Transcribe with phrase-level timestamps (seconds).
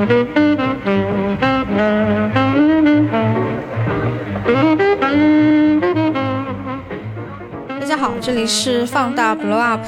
[0.00, 0.06] 大
[7.84, 9.82] 家好，这里是放大 Blow Up，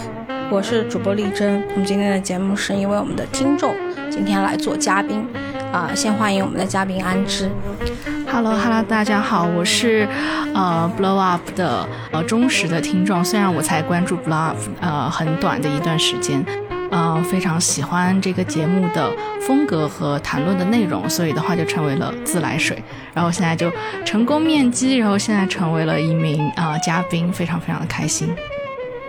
[0.50, 1.62] 我是主播丽珍。
[1.70, 3.74] 我们今天的节目是因为我们的听众
[4.10, 5.26] 今天来做嘉宾，
[5.72, 7.50] 啊、先欢迎我们的嘉宾安之。
[8.30, 10.06] Hello Hello，大家好，我是
[10.54, 16.44] 呃 Blow Up 的呃忠实的听众，虽然我才关注 Blow Up 呃很短的一段时间，
[16.92, 22.80] 呃非常喜欢这个节目的风格和谈论的内容，所以的话就成为了自来水，
[23.12, 23.72] 然后现在就
[24.04, 28.28] 成功面基，然后现在成为了一名啊、呃嘉宾，非常非常的开心。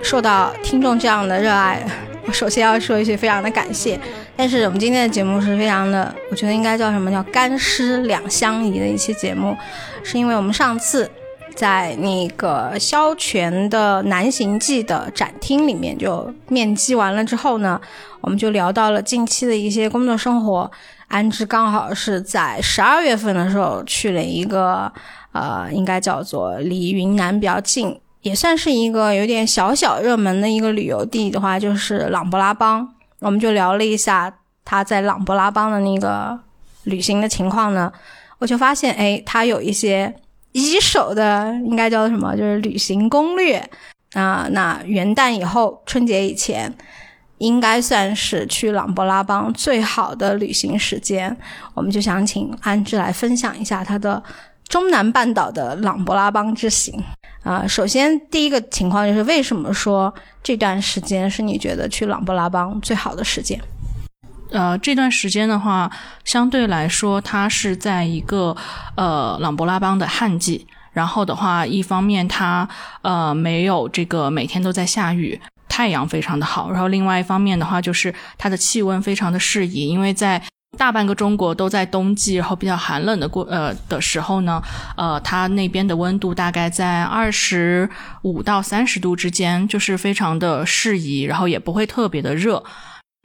[0.01, 1.81] 受到听众这样的热爱，
[2.25, 3.99] 我 首先要说一句非常的感谢。
[4.35, 9.55] 但是我们今天的节目是非常的，我觉得应该叫什么叫干湿两相宜的一期节目，
[10.03, 11.09] 是因为我们上次
[11.55, 17.79] 在那个萧全的《南行记》的展厅里面就面基完了之后呢，
[18.21, 20.69] 我们就聊到了近期的一些工作生活。
[21.07, 24.91] 安之刚好是在十二月份的时候去了一个
[25.31, 27.99] 呃，应该叫做离云南比较近。
[28.21, 32.87] 也算是一个有点小小热门的一个旅游地的话，就是琅勃拉邦。
[33.19, 34.33] 我们就聊了一下
[34.65, 36.39] 他在琅勃拉邦的那个
[36.85, 37.91] 旅行的情况呢，
[38.39, 40.13] 我就发现，哎，他有一些
[40.53, 43.61] 一手的，应该叫什么，就是旅行攻略
[44.13, 46.73] 啊、那元旦以后，春节以前，
[47.39, 51.35] 应该算是去琅勃拉邦最好的旅行时间。
[51.73, 54.21] 我们就想请安之来分享一下他的
[54.67, 57.03] 中南半岛的琅勃拉邦之行。
[57.43, 63.59] 啊、首先第一个情况就是为什么说这段时间是你觉得去琅勃拉邦最好的时间？
[64.53, 65.89] 呃，这段时间的话，
[66.23, 68.55] 相对来说，它是在一个
[68.95, 70.67] 呃朗勃拉邦的旱季。
[70.91, 72.69] 然后的话，一方面它
[73.01, 76.71] 呃没有这个每天都在下雨，太阳非常的好。
[76.71, 80.39] 然后另外一方面的话，就是它的气温非常的适宜，因为在
[80.77, 84.61] 大半个中国都在冬季，然后比较寒冷的过呃的时候呢，
[84.95, 87.89] 呃，它那边的温度大概在二十
[88.21, 92.63] 五到三十度之间，就是非常的适宜，然后也不会特别的热。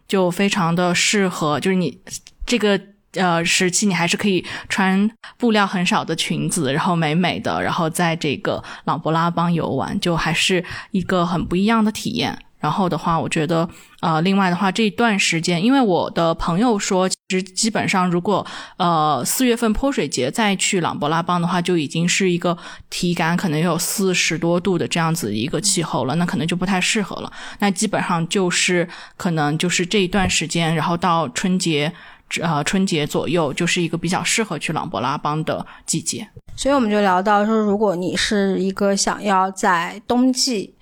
[0.08, 2.00] 就非常的适合，就是你
[2.46, 2.80] 这个
[3.12, 12.36] 呃时期，你还是可以穿布料很少的裙子，然后美美的，然后在这个琅勃拉邦游玩，就还是一个很不一样的体验。
[12.58, 13.69] 然后的话，我觉得，
[14.00, 18.44] 呃，另外的话，这一段时间，因为我的朋友说，其实基本上，如果
[18.76, 22.56] 呃四月份泼水节再去琅勃拉邦的话，就已经是一个
[22.91, 27.32] 体感可能有四十多度的这样子一个气候了，那可能就不太适合了。
[27.60, 31.92] 那基本上就是可能就是这一段时间，然后到春节，
[32.40, 36.28] 呃春节左右，就是一个比较适合去琅勃拉邦的季节。
[36.56, 40.75] 所以我们就聊到说，如果你是一个想要在冬季，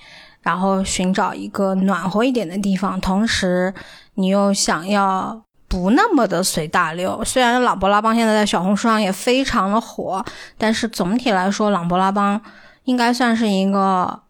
[0.46, 3.74] 然后寻找一个暖和一点的地方，同时
[4.14, 7.20] 你又想要不那么的随大流。
[7.24, 10.24] 虽然琅勃拉邦现在在小红书上也非常的火，
[10.56, 12.40] 但是总体来说，琅勃拉邦
[12.84, 14.20] 应该算是一个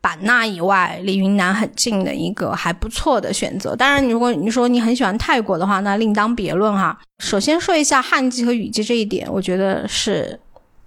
[0.00, 3.74] 版纳以外离云南很近的一个还不错的选择。
[3.74, 6.96] 当然，如果你说你很喜欢泰国的话，那另当别论哈。
[7.18, 10.38] 首先说一下旱季和雨季这一点，我觉得是。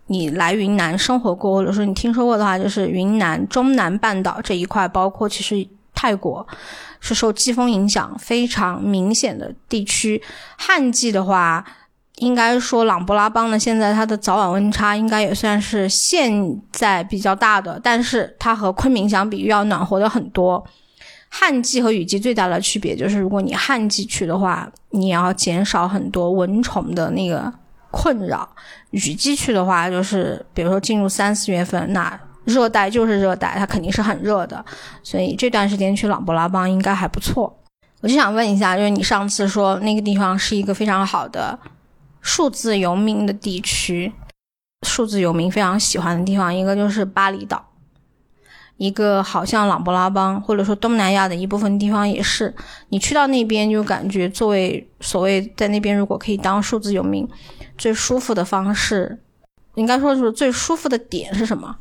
[0.07, 6.45] 你来云南生活过，或者说你听说过的话，就是云南中南半岛这一块，包括其实泰国
[6.99, 10.21] 是受季风影响非常明显的地区。
[10.57, 11.63] 旱季的话，
[12.17, 20.63] 应该说琅勃拉邦呢，现在它的早晚温差应该也算是现在比较大的，但是它和昆明相比又要暖和的很多。
[21.29, 27.53] 旱季和雨季最大的区别就是，如果你旱季去的话，你要减少很多蚊虫的那个
[27.91, 28.47] 困扰。
[28.91, 34.63] 雨季去的话，就是比如说进入三四月份，那热带就是热带，它肯定是很热的，
[35.03, 37.59] 所以这段时间去琅勃拉邦应该还不错。
[38.01, 41.57] 我就想问一下，就是你上次说那个地方是一个非常好的
[42.21, 44.13] 数字游民的地区，
[44.87, 47.66] 数字游民非常喜欢的地方，一个就是巴厘岛，
[48.77, 52.53] 一个好像琅勃拉邦或者说东南亚的一部分地方也是，
[52.89, 57.27] 你去到那边就感觉作为所谓在那边如果可以当数字游民。
[57.77, 59.19] 最舒服的方式，
[59.75, 61.75] 应该说是最舒服的点是什么？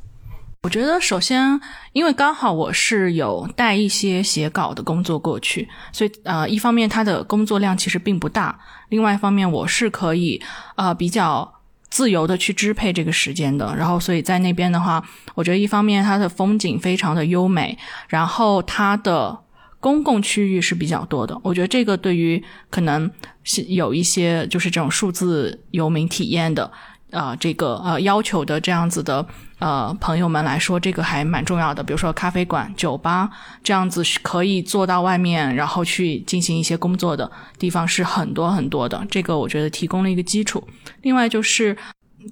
[0.62, 1.58] 我觉得首先，
[1.94, 8.58] 因为刚好我是有带一些写稿的工作过去，所以呃，一方面它的工作量其实并不大，
[8.90, 10.38] 另外一方面我是可以
[10.74, 11.50] 呃比较
[11.96, 13.74] 自由的去支配这个时间的。
[13.74, 15.02] 然后，所以在那边的话，
[15.34, 17.78] 我觉得一方面它的风景非常的优美，
[18.08, 19.38] 然后它的
[19.80, 21.40] 公共区域是比较多的。
[21.42, 23.10] 我觉得这个对于可能
[23.44, 26.70] 是有一些就是这种数字游民体验的。
[27.16, 29.24] 呃这个呃要求的这样子的
[29.58, 31.82] 呃朋友们来说，这个还蛮重要的。
[31.82, 33.30] 比如说咖啡馆、酒吧
[33.64, 39.02] 这样子是可以坐到外面，然后去进行一些工作的地方是很多很多的。
[39.10, 40.62] 这个我觉得提供了一个基础。
[41.00, 41.74] 另外就是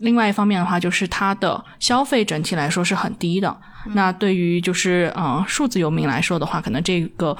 [0.01, 3.57] 另外一方面的话，就是它的消费整体来说是很低的。
[3.95, 7.37] 那对于就是嗯数字游民来说的话，可能这个。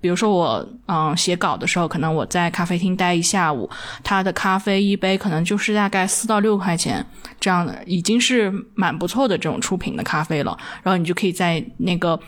[0.00, 3.68] 比如说我嗯写稿的时候，可能我在咖啡厅待一下午，
[4.02, 7.04] 他的咖啡一杯可能就是大概四到六块钱
[7.38, 10.58] 这样的，已经是蛮不错的这种出品的咖啡了。
[10.82, 12.18] 然后你就可以在那个。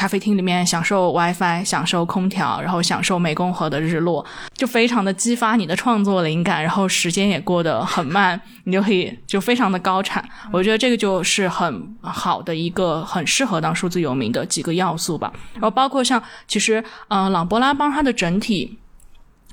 [0.00, 4.24] 咖啡厅里面享受 WiFi，享受空调，然后享受湄公河的日落，
[4.54, 10.26] 就非常的激发你的创作灵感，然后时间也过得很慢， 你就可以就非常的高产。
[10.50, 15.30] 我觉得这个就是很好的一个很适合当数字游民的几个要素吧。
[15.52, 18.78] 然后包括像其实呃朗勃拉邦它的整体，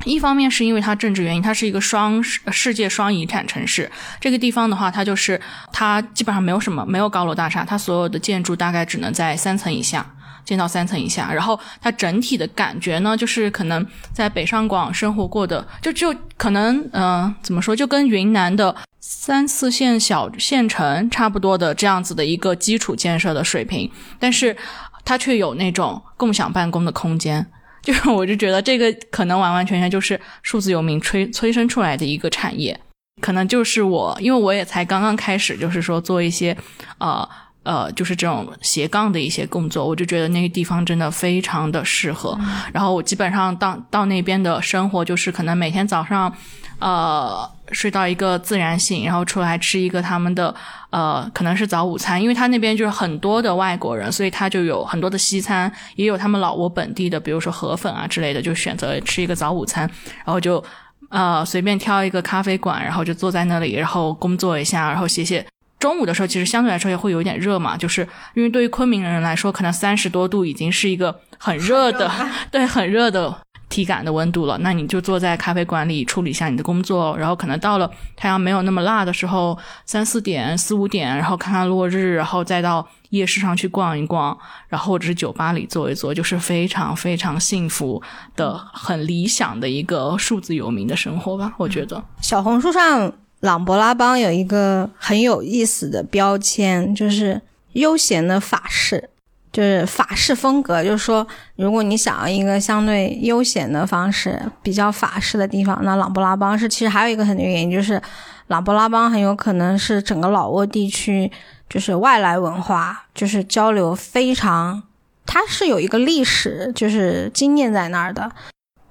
[0.06, 3.92] 一方面是因为它政治原因，它是一个双世界双遗产城市。
[4.22, 5.42] 这个地方的话，它就是
[5.74, 10.06] 它基本上没有什么没有高楼大厦，它所有的建筑大概只能在三层以下。
[10.48, 24.56] 建到三层以下，然后它整体的感觉呢，就是可能在北上广生活过的，就就可能，嗯，怎么说，就跟云南的三四线小县城差不多的这样子的一个基础建设的水平，但是
[25.04, 27.46] 它却有那种共享办公的空间，
[27.82, 32.80] 就是我就觉得这个可能完完全全就是数字游民催催生出来的一个产业，
[33.20, 36.56] 可能就是我，因为我也才刚刚开始，就是说做一些，
[37.00, 37.28] 呃。
[37.68, 42.40] 呃，就是这种斜杠的一些工作，我就觉得那个地方真的非常的适合。
[42.72, 46.34] 然后我基本上到到那边的生活，就是可能每天早上，
[46.80, 50.56] 呃，睡到一个自然醒，然后出来吃一个他们的
[50.92, 59.86] 呃，可能是早午餐，因为他那边就是很多的外国人，所以他就有很多的西餐，也有他们老挝本地的，比如说河粉啊之类的，就选择吃一个早午餐，
[60.24, 60.64] 然后就
[61.10, 65.46] 呃随便挑一个咖啡馆，然后就坐在那里，然后工作一下，然后写写。
[65.80, 72.12] 中午的时候，其实相对来说也会有一点热嘛，就是因为对于昆明人来说，可能三十多度已经是一个很热的，
[72.52, 74.58] 对，很热的体感的温度了。
[74.60, 84.36] 那你就坐在咖啡馆里处理一下你的工作，然后可能到了太阳没有那么辣的时候，三四点、四五点，然后看看落日，然后再到夜市上去逛一逛，
[84.70, 88.02] 然后或者是酒吧里坐一坐，就是非常非常幸福
[88.36, 91.54] 的、很理想的一个数字游民的生活吧。
[91.58, 93.14] 我觉得小红书上。
[93.48, 97.42] 朗勃拉邦有一个很有意思的标签，就是
[97.72, 99.10] 悠闲的法式，
[99.54, 100.84] 就是法式风格。
[100.84, 106.68] 就是说，如果你想要一个相对悠闲的方式，比较法式的地方，那朗勃拉邦是。
[106.68, 108.02] 其实还有一个很原因，就是
[108.48, 111.32] 朗勃拉邦很有可能是整个老挝地区，
[111.70, 114.84] 就是外来文化，就是交流非常，
[115.26, 118.30] 它是有一个历史，就是经验在那儿的。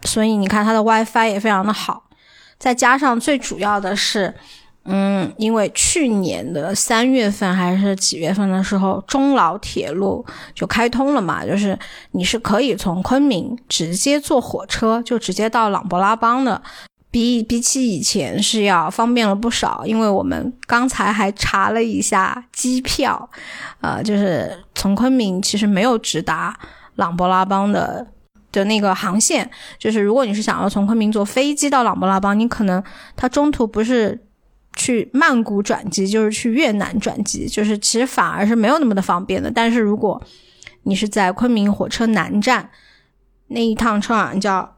[0.05, 2.05] 所以你看，它的 WiFi 也非常的好。
[2.59, 4.35] 再加上最主要的是，
[4.85, 10.25] 嗯，因为去年的三月份还是几月份的时候，中老铁路
[10.55, 11.79] 就开通了嘛，就是
[12.13, 16.63] 你是可以从昆明直接坐火车就直接到朗勃拉邦的，
[17.11, 19.83] 比比起以前是要方便了不少。
[19.85, 23.29] 因为我们刚才还查了一下机票，
[23.81, 26.59] 呃，就是从昆明其实没有直达
[26.95, 28.07] 朗勃拉邦的。
[28.57, 29.49] 的那个航线，
[29.79, 32.83] 就是如果你是想要从昆明坐飞机到琅勃拉邦，你可能
[33.15, 34.27] 它中途不是
[34.75, 39.51] 去曼谷转机，就是去越南转机，就是其实反而是没有那么的方便的。
[39.51, 40.21] 但是如果
[40.83, 42.71] 你是在昆明火车南站
[43.49, 44.77] 那一趟车好像叫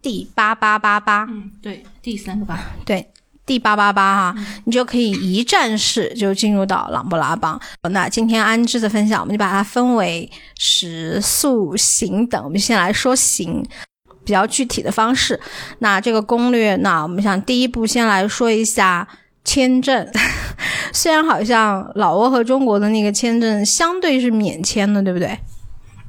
[0.00, 3.10] D 八八八八，嗯，对，第三个八，对。
[3.46, 7.58] 第八八八哈，你就可以一站式就进入到琅勃拉邦。
[7.90, 12.42] 那今天安之的分享，我们就把它分为食宿行等。
[12.42, 13.64] 我们先来说行，
[14.24, 15.40] 比较具体的方式。
[15.78, 19.06] 那这个攻略，那我们想第一步先来说一下
[19.44, 20.06] 签证。
[20.92, 25.38] 虽然好像老挝和中国的那个签证相对是免签的，对不对？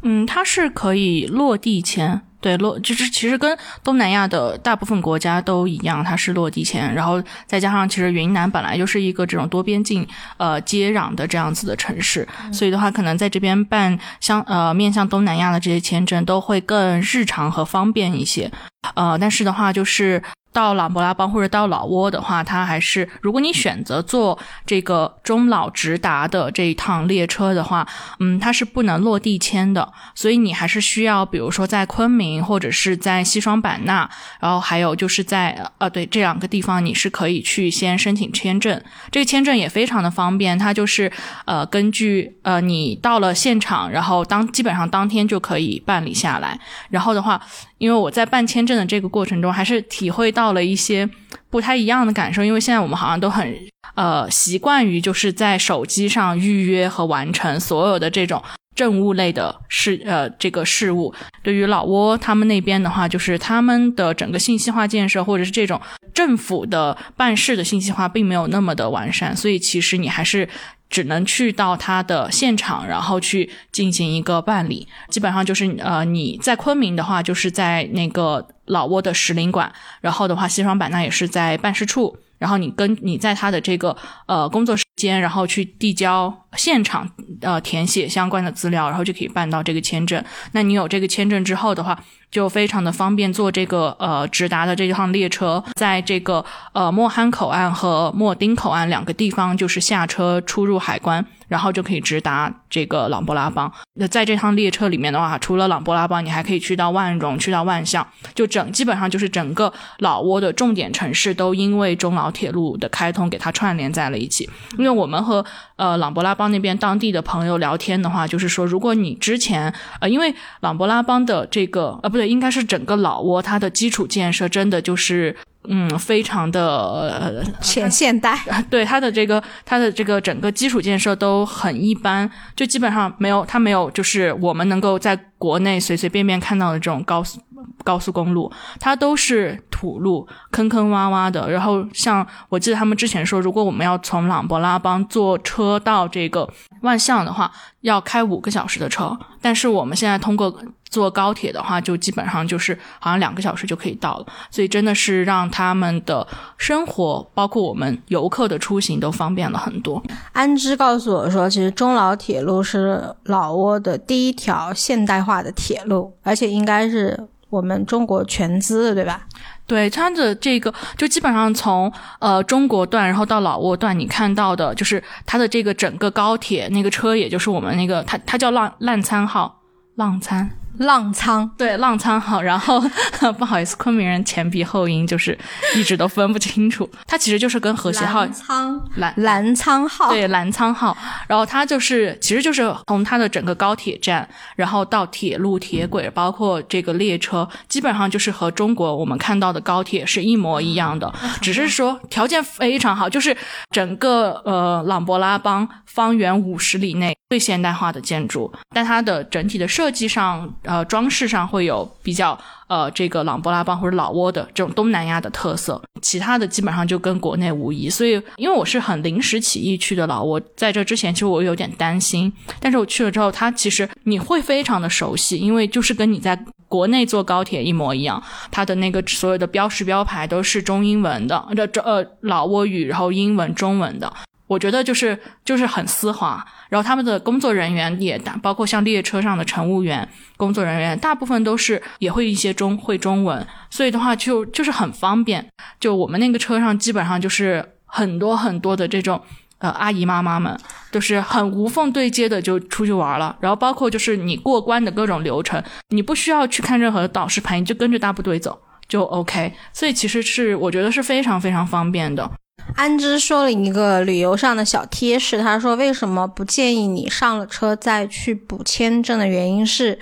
[0.02, 2.22] 嗯，它是可以落地签。
[2.48, 18.50] 对落就是其实跟东南亚的大部分国家都一样，它是落地签，然后再加上其实云南本来就是一个这种多边境呃接壤的这样子的城市，所以的话可能在这边办相呃面向东南亚的这些签证都会更日常和方便一些，
[18.96, 20.24] 呃但是的话就是。
[20.58, 24.36] 到琅勃拉邦或者到老挝的话，它还是如果你选择坐
[24.66, 27.88] 这个中老直达的这一趟列车的话，
[28.20, 34.10] 嗯，它是不能落地签的，所以你还是需要，比如说在昆明或者是在西双版纳，
[34.40, 38.82] 然后还有就是在呃对这两个地方，你是可以去先申请签证。
[39.12, 41.12] 这个签证也非常的方便，它就是
[41.46, 46.60] 呃根据呃你到了现场，然后当基本上当天就可以办理下来。
[46.90, 47.40] 然后的话，
[47.78, 50.48] 因为我在办签证的这个过程中，还是体会到。
[50.58, 51.08] 了一些
[51.52, 53.56] 不太一样的感受，因为现在我们好像都很
[53.94, 58.42] 呃习惯于就是在手机上预约和完成所有的这种
[58.74, 61.14] 政务类的事呃这个事务。
[61.44, 65.80] 对于老挝他们那边的话，就是他们的整个信息化建设或者是这种
[66.14, 70.50] 政府的办事的信息化并没有那么的完善，所以其实你还是。
[70.90, 74.88] 只能去到他的现场，然后去进行一个办理。
[75.10, 79.70] 基本上就是呃，你在昆明的话，就是在那个老挝的使领馆；
[80.02, 82.18] 然后的话，西双版纳也是在办事处。
[82.38, 87.10] 然后你跟你在他的这个呃工作时间，然后去递交现场
[87.42, 90.24] 呃填写相关的资料，然后就可以办到这个签证。
[90.52, 92.02] 那你有这个签证之后的话。
[92.30, 96.44] 就非常的方便坐这个呃直达的这趟列车，在这个
[96.74, 101.26] 呃莫罕口岸和莫丁口岸两个地方就是下车出入海关。
[101.48, 103.72] 然后就可以直达这个琅勃拉邦。
[103.94, 108.06] 那在这趟列车里面的话，除了琅勃拉邦，你还可以去到万荣，去到万象，
[108.36, 114.50] 就整基本上就是整个老挝的重点城市都因为中老铁路的开通给它串联在了一起。
[114.78, 115.46] 因为我们和
[115.78, 125.36] 呃琅勃拉邦那边当地的朋友聊天的话，就是说，如果你之前呃，因为琅勃拉邦的这个呃不对，应该是整个老挝它的基础建设真的就是。
[125.70, 128.40] 嗯，非常的前现代，
[128.72, 137.42] 对它的这个它的这个整个基础建设都很一般，就基本上没有，它没有就是我们能够在国内随随便便看到的这种高速
[137.84, 141.50] 高速公路，它都是土路，坑坑洼洼的。
[141.50, 146.50] 然后像我记得他们之前说，如果我们要从琅勃拉邦坐车到这个
[146.82, 150.54] 万象的话，要开五个小时的车，但是我们现在通过。
[150.90, 156.26] 坐高铁的话，就基本上就是好像两个小时就可以到了，所以真的是让他们的
[156.58, 160.02] 生活，包括我们游客的出行都方便了很多。
[160.32, 169.22] 安之告诉我说，其实中老铁路是老挝的第一条现代化的铁路，而且应该是我们中国全资的，对吧？
[169.66, 179.62] 对，它的这个就基本上从呃中国段，然后到老挝段，你看到的就是它的这个整个高铁那个车，也就是我们那个它它叫浪浪餐号
[179.96, 180.50] 浪餐。
[180.80, 181.50] 浪仓。
[181.58, 182.82] 对浪仓好，然后
[183.38, 185.38] 不好意思，昆明人前鼻后音就是
[185.76, 186.90] 一直都分不清楚。
[187.06, 188.80] 它其实就是跟和谐号仓。
[188.96, 190.12] 蓝蓝仓号。
[190.12, 190.96] 对澜沧号，
[191.28, 203.36] 然后它就是其实就是从它的整个高铁站，然后到铁路铁轨，包括这个列车，基本上就是和中国我们看到的高铁是一模一样的，只是说条件非常好，就是
[203.72, 210.54] 整个呃琅勃拉邦方圆五十里内最现代化的建筑，但它的整体的设计上。
[210.64, 217.90] 呃，装饰上会有比较呃，这个琅勃拉邦或者老挝的这种东南亚的特色，其他的基本上就跟国内无异。
[217.90, 234.12] 所以，因为我是很临时起意去的老挝，在这之前其实我有点担心，但是我去了之后，它其实你会非常的熟悉，因为就是跟你在国内坐高铁一模一样，它的那个所有的标识标牌都是中英文的，这这呃老挝语，然后英文、中文的。
[234.48, 245.46] 我觉得就是就是很丝滑，然后他们的工作人员也大，包括像列车上的乘务员、工作人员，大部分都是也会一些中会中文，所以的话就就是很方便。
[245.80, 249.22] 就我们那个车上基本上就是很多很多的这种
[249.58, 250.58] 呃阿姨妈妈们，
[250.92, 253.36] 都是很无缝对接的就出去玩了。
[253.42, 259.54] 然后包括就是你过关的各种流程，你不需要去看任何的导师牌，你就跟着大部队走就 OK。
[259.74, 262.32] 所以其实是我觉得是非常非常方便的。
[262.76, 269.98] 安之说了一个旅游上的小贴士，他说为什么不建议你上了车再去补签证的原因是，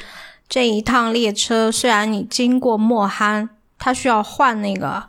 [0.49, 5.03] 这一趟列车虽然你经过莫罕，它需要换那个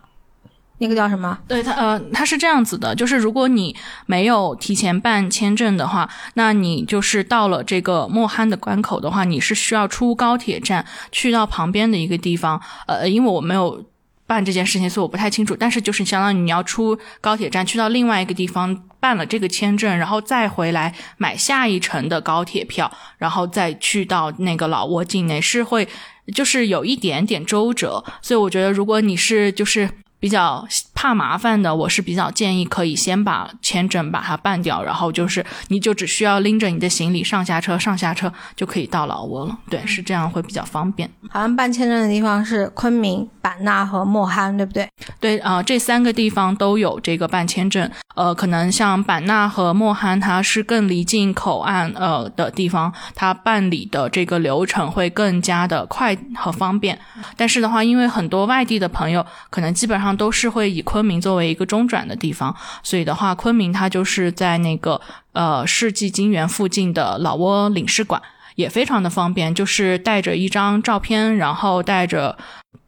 [0.79, 1.39] 那个叫什么？
[1.49, 3.75] 对，它呃，它是这样子的，就是如果你
[4.07, 13.85] 没有提前办签证的话，那你就是到了这个莫罕的关口的话，你是需要出高铁站去到旁边的一个地方，呃，因为我没有。
[14.27, 15.57] 办这件事情，所以我不太清楚。
[15.59, 25.89] 但是就是相当于你要出高铁站去到另外一个地方办了这个签证，然后再回来买下一程的高铁票，然后再去到那个老挝境内，是会
[26.35, 28.05] 就是有一点点周折。
[28.21, 39.59] 所以我觉得，如果你是就是比较怕麻烦的，我是比较建议可以先把签证把它办掉，然后就是你就只需要拎着你的行李上下车，上下车就可以到老挝了。
[39.69, 41.11] 对，是这样会比较方便。
[41.31, 43.29] 好像办签证的地方是昆明。
[43.47, 44.89] 版纳和莫罕，对不对？
[45.21, 47.89] 对啊，这三个地方都有这个办签证。
[48.17, 56.99] 呃，可能像版纳和莫罕，它是更离近口岸呃的地方，它办理的这个流程会更加的快和方便。
[57.37, 65.01] 但是的话，因为很多外地的朋友可能基本上都是会以昆明作为一个中转的地方，所以的话，昆明它就是在那个
[65.33, 68.21] 呃世纪金源附近的老挝领事馆。
[68.57, 72.35] 也非常的方便，就是带着一张照片，然后带着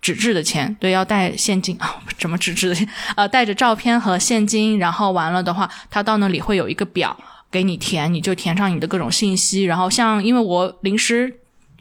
[0.00, 2.88] 纸质的钱，对，要带现金啊， 什么纸质的？
[3.16, 7.14] 呃，带着照片和现金，然后完了的话，他到那里会有一个表
[7.50, 11.30] 给你填，你就填上你的各种信息，然后像因为我临时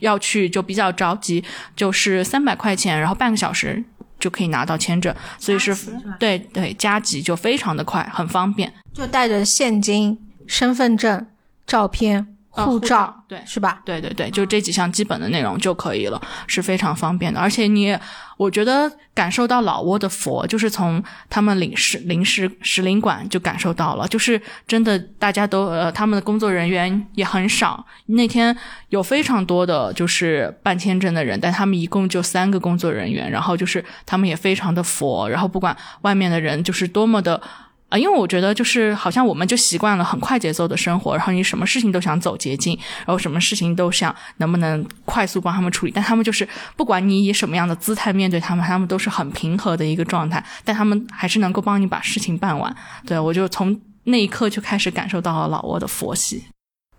[0.00, 1.42] 要去，就比较着急，
[1.74, 3.82] 就是三百块钱，然后半个小时
[4.18, 5.74] 就可以拿到签证，所以是
[6.18, 11.26] 对对加急就非常的快，很方便，就带着现金、身份证、
[11.66, 12.34] 照片。
[12.50, 13.80] 护照对是吧？
[13.84, 17.38] 对对对，就这几项基本的内容就可以了，是非常方便的。
[17.38, 17.96] 而且你，
[18.36, 27.86] 我觉得感受到老挝的佛，就是从他们领事领事使领馆就感受到了，就是真的大家都呃，他们的工作人员也很少。
[28.06, 28.56] 那天
[28.88, 37.40] 有非常多的就是办签证的人，但他们一共就三个工作人员，然后就是他们也非常的佛，然后不管外面的人就是多么的。
[37.88, 52.74] 啊，因为我觉得就是好像我们就习惯了很快节奏的生活，然后你什么事情都想走捷径，然后什么事情都想能不能快速帮他们处理，但他们就是不管你以什么样的姿态面对他们，他们都是很平和的一个状态，但他们还是能够帮你把事情办完。
[53.06, 56.44] 对我就从那一刻就开始感受到了老挝的佛系。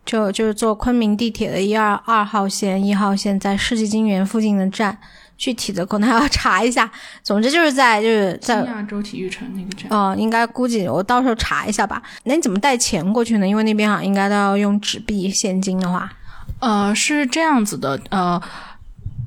[0.05, 4.98] 就就是坐昆明地铁的一二二号线、一号线，在世纪金源附近的站。
[5.39, 6.91] 具体的可能还要查一下，
[7.24, 9.88] 总之就是在就是在亚洲体育城那个站。
[9.89, 12.03] 哦，应该估计我到时候查一下吧。
[12.25, 13.48] 那你怎么带钱过去呢？
[13.48, 16.12] 因为那边好像应该都要用纸币现金的话。
[16.60, 18.41] 呃，是这样子的，呃，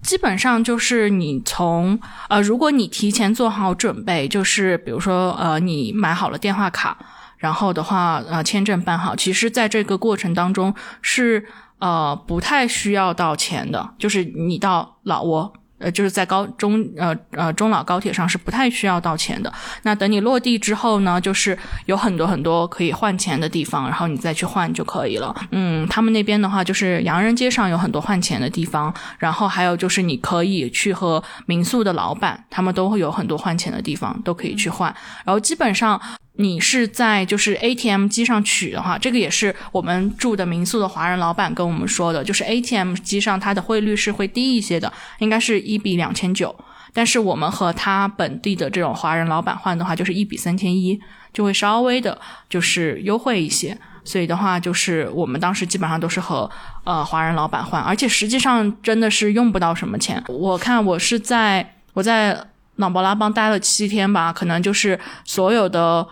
[0.03, 6.99] 基本上就是你从呃，如果你提前做好准备，就是比如说呃，你买好了电话卡，
[7.39, 11.47] 然后的话呃，签证办好，其实在这个过程当中是
[11.79, 15.51] 呃不太需要到钱的，就是你到老挝。
[15.83, 19.53] 呃，就是在高中呃呃中老高铁上是不太需要到钱的。
[19.83, 25.35] 那等你落地之后呢，就是有很多很多可以换钱的地方，然后你再去换就可以了。
[25.51, 34.95] 嗯，他们那边的话，就是洋人街上有很多换钱的地方，然后还有就是你可以去和民宿的老板，他们都会有很多换钱的地方，都可以去换。
[35.25, 36.01] 然后基本上。
[36.37, 46.55] 你是在就是 ATM 机上取的话，这个也是我们住的民宿的华人老板跟我们说的，就是 ATM 机上它的汇率是会低一些的，应该是一比两千九，
[46.95, 50.99] 但是我们和他本地的这种华人老板换的话，就是一比三千一，
[51.35, 53.77] 就会稍微的就是优惠一些。
[54.03, 56.51] 所以的话，就是我们当时基本上都是和
[56.85, 60.25] 呃华人老板换，而且实际上真的是用不到什么钱。
[60.29, 66.09] 我看我是在我在朗勃拉邦待了七天吧，可能就是所有的。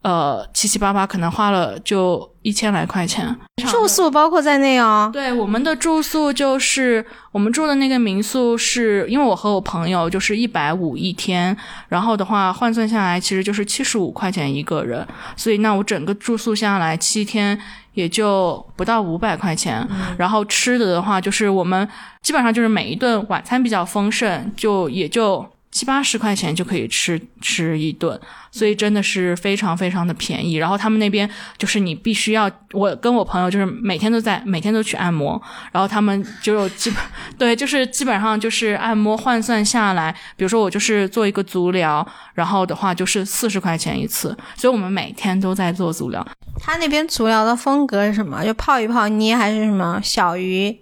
[0.00, 3.36] 呃，七七八八可能花了就一千来块钱，
[3.68, 5.10] 住宿包括在内哦。
[5.12, 11.54] 对，我们的住宿就是我们住的那个民宿，是因为我和我朋友就是一百五一天，
[11.88, 15.06] 然后的话换算下来其实就是七十五块钱一个人，
[15.36, 17.58] 所以那我整个住宿下来七天
[17.94, 19.86] 也就不到五百块钱。
[20.16, 21.86] 然后吃的的话，就是我们
[22.22, 25.44] 基本上就是每一顿晚餐比较丰盛，就也就。
[25.70, 28.18] 七八十块钱就可以吃吃一顿，
[28.50, 30.54] 所以真的是非常非常的便宜。
[30.54, 36.98] 然后他们那边就是你必须要，我跟我朋友就是每天都在每天都去按摩，然后他们就有基本
[37.38, 46.26] 对，就是基本上就是按摩换算下来，比如说我就是做一个足疗，然后的话就是四十块钱一次，所以我们每天都在做足疗。
[46.60, 48.44] 他那边足疗的风格是什么？
[48.44, 50.76] 就泡一泡捏还是什么小鱼？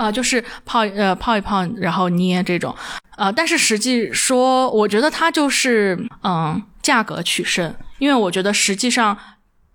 [0.00, 2.74] 啊，就是泡呃泡一泡，然后捏这种，
[3.18, 9.14] 呃，但是实际说，我觉得它就是嗯价格取胜，因为我觉得实际上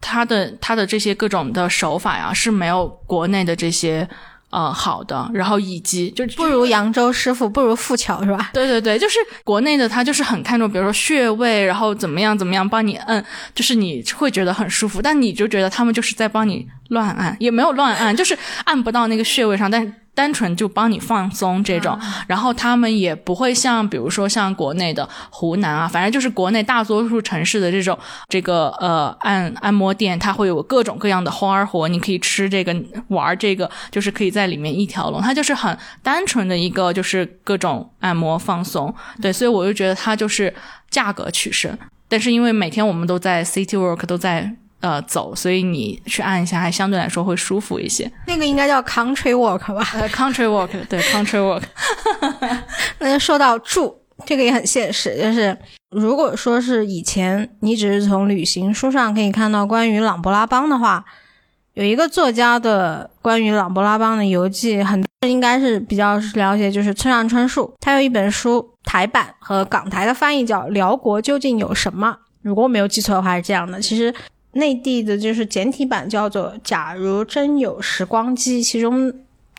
[0.02, 4.10] 它的它的这些各种的手法呀是没有国内的这些
[4.50, 8.50] 呃好的，然后以及就不如扬州师傅，不如富桥是吧？
[8.52, 19.94] 对对对，就是国内的他就是很看重，比如说穴位，然后怎么样怎么样帮你摁，就是你会觉得很舒服，但你就觉得他们就是在帮你乱按，也没有乱按，就是按不到那个穴位上，但是。
[20.15, 27.99] 单纯就帮你放松这种，然后他们也不会像，比如说像国内的湖南啊，反正就是国内大多数城市的这种
[28.30, 32.75] 这个呃按按摩店，它会有各种各样的花活，你可以吃这个
[33.10, 35.21] 玩这个，就是可以在里面一条龙。
[35.21, 40.54] 它就是很单纯的一个就是各种按摩放松，对，所以我就觉得它就是
[40.89, 41.78] 价格取胜。
[42.08, 44.56] 但是因为每天我们都在 City Work 都在。
[44.86, 48.12] 呃，走，所以你去按一下，还相对来说会舒服一些。
[48.28, 49.84] 那个应该叫 country walk 吧？
[49.95, 51.63] 呃，country walk，对，country walk。
[53.00, 55.58] 那就说到住，这个也很现实，就是
[55.89, 61.04] 如果说是以前你只是从旅行书上可以看到关于朗勃拉邦的话，
[61.74, 72.10] 有一个作家的关于朗勃拉邦的游记，很多人应该是比较了解，就是村上春树，他有一本书，台版和港台的翻译叫《辽国究竟有什么》，
[72.43, 74.13] 如果我没有记错的话是这样的，其实。
[74.56, 79.13] 内地的就是简体版叫做《假如真有时光机》，其中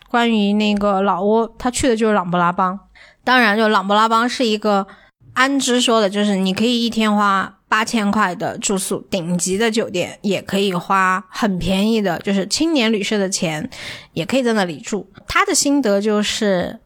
[0.08, 2.78] 关于那个老挝，他去的就是琅勃拉邦。
[3.22, 4.86] 当然，就琅勃拉邦是一个
[5.34, 13.68] 安之说的，就是你可以一天花八千块的住宿，顶级的酒店，也可以花很便宜的，就是青年旅社的钱，
[14.14, 15.10] 也可以在那里住。
[15.26, 16.78] 他的心得就是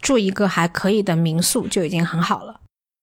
[0.00, 2.60] 住一个还可以的民宿就已经很好了。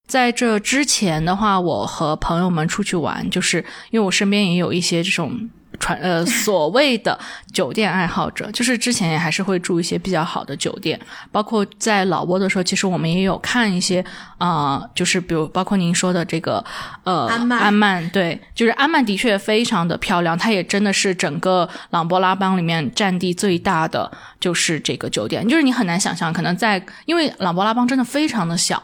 [0.07, 3.57] 在这之前的话，我和朋友们出去玩，就是
[3.89, 7.19] 因为我身边也有一些这种传呃所谓的
[7.51, 10.97] 酒店爱好者，就是之前也还是会住一些比较好的酒店，
[11.31, 13.99] 包括在老挝的时候，其实我们也有看一些
[14.37, 16.63] 啊、呃就是比如包括您说的这个
[17.03, 28.81] 呃安曼安曼对，就是安曼的确非常的漂亮，它也真的是整个琅勃拉邦里面占地最大的就是这个酒店，就是你很难想象，可能在因为琅勃拉邦真的非常的小。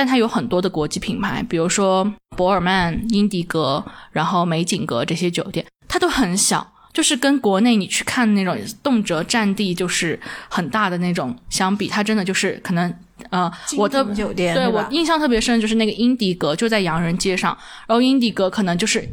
[0.00, 12.90] 但它有很多的国际品牌，比如说博尔曼、英迪格，然后美景阁这些酒店，它都很小，就是跟国内你去看那种动辄占地就是很大的那种相比，它真的就是可能
[13.28, 17.54] 呃，我的酒店对我印象特别深的就是那个英迪格，就在洋人街上，
[17.86, 19.06] 然后英迪格可能就是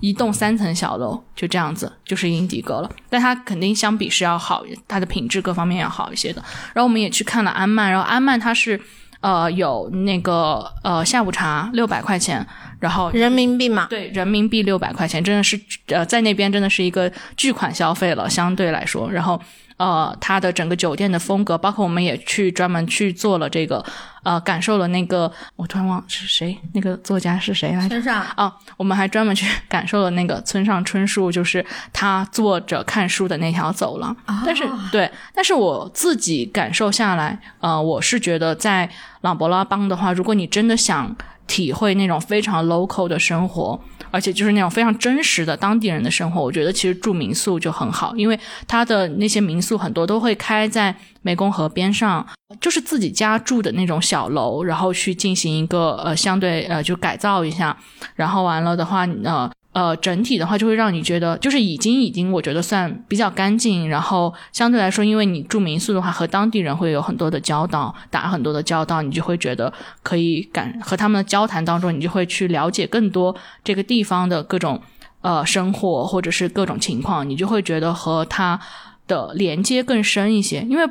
[0.00, 2.88] 一栋三层小楼，就这样子，就是英迪格了。
[3.10, 6.40] 但它肯定相比是要好，它的品质各方面要好一些的。
[6.74, 8.80] 然后我们也去看了安曼，然后安曼它是
[9.26, 12.46] 呃有那个呃下午茶六百块钱，
[12.78, 19.10] 然后人民币嘛，对，人民币六百块钱，真的是呃，在那边真的是一个巨款消费了，相对来说。
[19.10, 19.40] 然后
[19.78, 23.84] 呃，它的整个酒店的风格，包括我们也去专门去做了这个
[24.22, 27.88] 呃，感受了那个，我突然忘了是谁，那个作家是谁来着？
[27.88, 34.16] 村上啊，我们还专门去感受了那个村上春树，就是他坐着看书的那条走廊。
[34.44, 38.88] 但是对，但是我自己感受下来，呃，我是觉得在
[39.20, 41.14] 朗勃拉邦的话，如果你真的想
[41.46, 43.78] 体会那种非常 local 的生活，
[44.10, 52.26] 而且就是那种非常真实的当地人的生活，我觉得其实住民宿就很好，因为他的那些民宿很多都会开在湄公河边上，
[52.60, 57.76] 就是自己家住的那种小楼，然后去进行一个呃相对呃就改造一下，
[58.14, 59.50] 然后完了的话呃。
[59.76, 63.86] 呃，整体的话就会让你觉得，就是已经已经，我觉得算比较干净。
[63.86, 69.70] 然后相对来说，因为你住民宿的话，和当地人会有很多的交道，打很多的交道，你就会觉得
[70.02, 74.80] 可以感和他们的交谈当中，你就会去了解更多这个地方的各种
[75.20, 78.58] 呃生活或者是各种情况，你就会觉得和他
[79.06, 80.62] 的连接更深一些。
[80.62, 80.84] 因为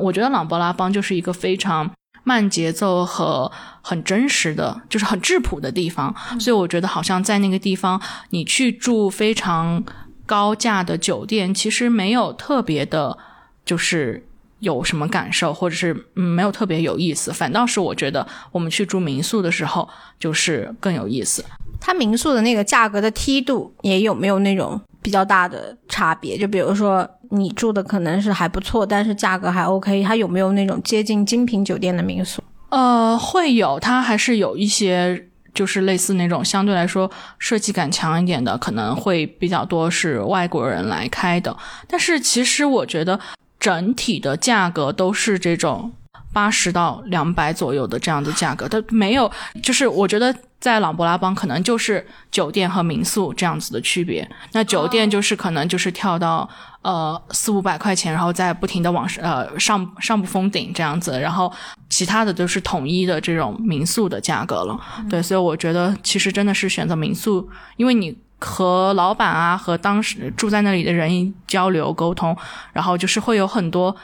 [0.00, 1.90] 我觉得朗勃拉邦就是一个非常
[2.24, 3.50] 慢节奏和
[3.82, 9.82] 很真实的，就是很质朴的地方，所以我觉得好像在那个地方，你去住非常
[10.26, 13.16] 高价的酒店，其实没有特别的，
[13.64, 14.26] 就是
[14.60, 21.44] 有什么感受，或者是嗯没有特别有意思，反倒是我觉得我们去住民宿的时候，就是更有意思。
[21.80, 26.36] 它民宿的那个价格的梯度也有没有那种比较大的差别？
[26.36, 32.42] 就比如说你住的可能是还不错，但是价格还 OK，它有没有那种接近精品酒店的民宿？
[32.70, 41.56] 呃，会有，它还是有一些，就是类似那种相对来说设计感强一点的，可能会比较多是外国人来开的。
[41.88, 43.18] 但是其实我觉得
[43.58, 45.90] 整体的价格都是这种
[46.32, 49.30] 八十到两百左右的这样的价格，它没有，
[49.62, 54.28] 就是我觉得在朗勃拉邦可能就是酒店和民宿这样子的区别。
[54.52, 56.48] 那酒店就是可能就是跳到。
[56.82, 61.52] 呃，四五百块钱，然后再不停的往上呃上上不封顶这样子，然后
[61.90, 64.80] 其他的都是统一的这种民宿的价格了。
[65.06, 67.46] 对，所以我觉得其实真的是选择民宿，
[67.76, 72.34] 因为你和老板啊和当时住在那里的人交流沟通，
[72.72, 73.94] 然后就是会有很多。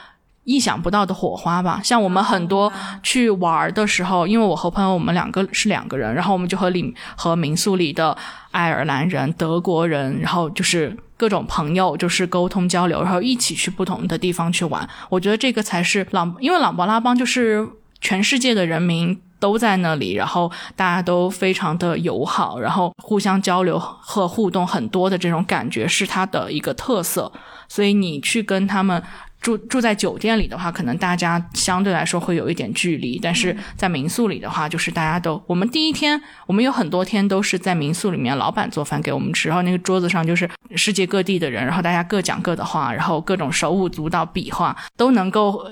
[0.47, 2.71] 意想不到的火花吧，像我们很多
[3.03, 8.17] 去玩的时候，因为我和朋友我们两个是两个人，然后我们就和里和民宿里的
[8.51, 14.87] 爱尔兰人、德国人，然后就是各种朋友，就是沟通交流，然后一起去不同的地方去玩。
[15.09, 17.67] 我觉得这个才是朗，因为朗勃拉邦就是
[17.99, 27.29] 全世界的人民都在那里，然后大家都非常的友好，然后互相交流和互动很多的这种感觉是它的一个特色，
[27.67, 29.03] 所以你去跟他们。
[29.39, 45.71] 住住在酒店里的话，可能大家相对来说会有一点距离，但是在民宿里的话，就是大家都，我们第一天，我们有很多天都是在民宿里面，老板做饭给我们吃，然后那个桌子上就是世界各地的人，然后大家各讲各的话，然后各种手舞足蹈、比划，都能够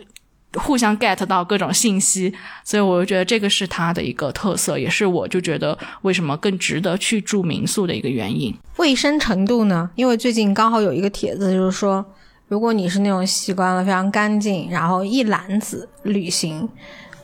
[0.53, 8.55] 互相 get 到各种信息，所以我就觉得这个是它的一个特色，也是我就觉得为什么更值得去住民宿的一个原因。
[8.77, 9.89] 卫生程度呢？
[9.95, 12.05] 因为最近刚好有一个帖子，就是说。
[12.47, 16.69] 如果你是那种习惯了非常干净，然后一篮子旅行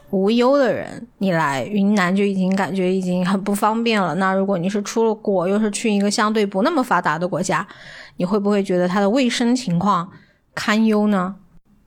[0.09, 4.15] 无忧的人，你来云南就已经感觉已经很不方便了。
[4.15, 7.65] 那如果你是出了国，又是去一个相对不那么发达的国家，
[8.17, 10.09] 你会不会觉得它的卫生情况
[10.55, 11.35] 堪忧呢？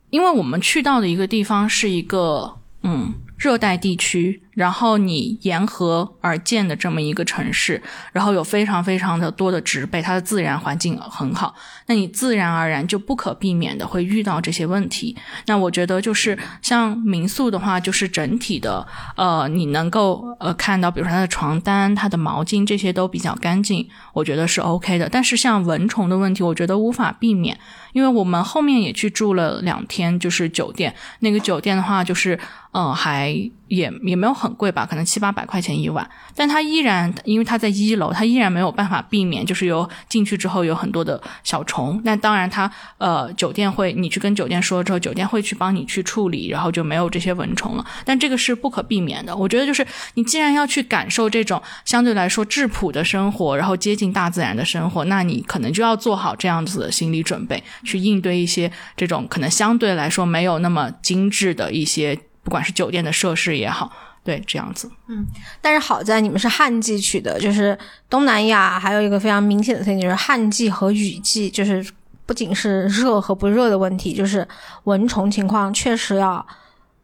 [0.09, 4.41] 因为我们去到的一个地方是一个嗯热带地区。
[4.55, 7.79] 然后你沿河而建的这么一个城市，
[8.11, 11.53] 然后有非常非常的多的植被，它的自然环境很好，
[11.85, 15.15] 那你自然而然就不可避免的会遇到这些问题。
[15.45, 25.09] 那我觉得就是像民宿的话，就是整体的，呃，你能够呃看到，比如说它的床单、它的毛巾这些都比较干净，我觉得是 OK 的。
[25.09, 27.59] 但是像蚊虫的问题，我觉得无法避免，
[27.91, 32.39] 因为我们后面也去住了两天，就是酒店，那个酒店的话，就是
[32.71, 33.33] 嗯，还
[33.67, 34.55] 也也没有很。
[34.55, 41.99] 贵吧，可能七八百块钱一晚，但它依然，因为它在一楼，它依然没有办法避免，就是有进去之后有很多的小虫。
[42.05, 47.85] 那当然，它呃酒店会，你去跟酒店说之后，酒店会去帮你去处理，然后就没有这些蚊虫了。
[48.05, 49.35] 但这个是不可避免的。
[49.35, 63.91] 我觉得就是你既然要去感受这种相对来说质朴的生活，然后接近大自然的生活，那你可能就要做好这样子的心理准备，去应对一些这种可能相对来说没有那么精致的一些，不管是酒店的设施也好。
[64.23, 65.23] 对，这样子，嗯，
[65.61, 67.77] 但是好在你们是旱季去的，就是
[68.09, 71.85] 东南亚还有一个非常明显的特点，就是旱季和雨季，就是
[72.25, 74.47] 不仅是热和不热的问题，就是
[74.85, 76.43] 蚊虫情况确实要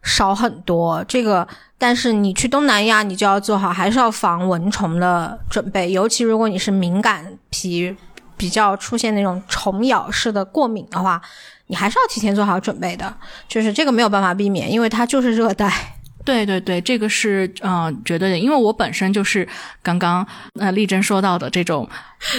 [0.02, 1.04] 少很多。
[1.04, 1.46] 这个，
[1.78, 7.96] 但是你去东南亚，你就要做好还是要防蚊虫的准备，尤其如果你是敏感皮，
[8.36, 11.22] 比较出现那种虫咬式的过敏的话，
[11.66, 13.14] 你还是要提前做好准备的。
[13.48, 15.72] 就是这个没有办法避免，因为它就是热带。
[16.24, 19.46] 对对对，这个是嗯绝对的，因为我本身就是
[19.82, 20.24] 刚刚
[20.60, 21.88] 呃丽珍说到的这种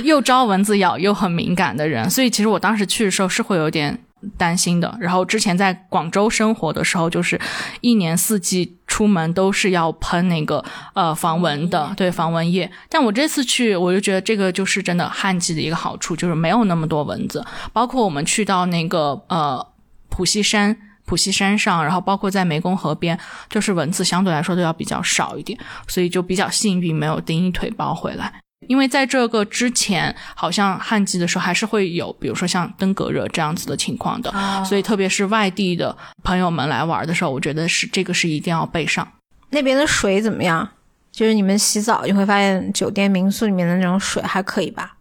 [0.06, 4.00] 又招蚊子咬又很敏感的人，所以其实我当时去的时候是会有点
[4.38, 4.96] 担心的。
[5.00, 7.40] 然后之前在广州生活的时候，就是
[7.82, 12.70] 一年四季出门都是要喷那个呃防蚊的，对防蚊液。
[12.90, 17.46] 但我这次去，我就觉得这个就是真的旱季的一个好处，就是没有那么多蚊子。
[17.72, 19.66] 包括我们去到那个呃
[20.10, 20.78] 普西山。
[21.06, 28.34] 普西山上，然后包括在湄公河边，就是蚊子相对来说都要比较少一点，所以就比较幸运，没有叮一腿包回来。
[28.68, 34.34] 因为在这个之前，好像旱季的时候还是会有，比如说像登革热这样子的情况的，
[34.66, 39.08] 所以特别是外地的朋友们来玩的时候，我觉得是这个是一定要备上。
[39.50, 40.68] 那边的水怎么样？
[41.12, 44.98] 就是你们洗澡，你会发现酒店民宿里面的那种水还可以吧？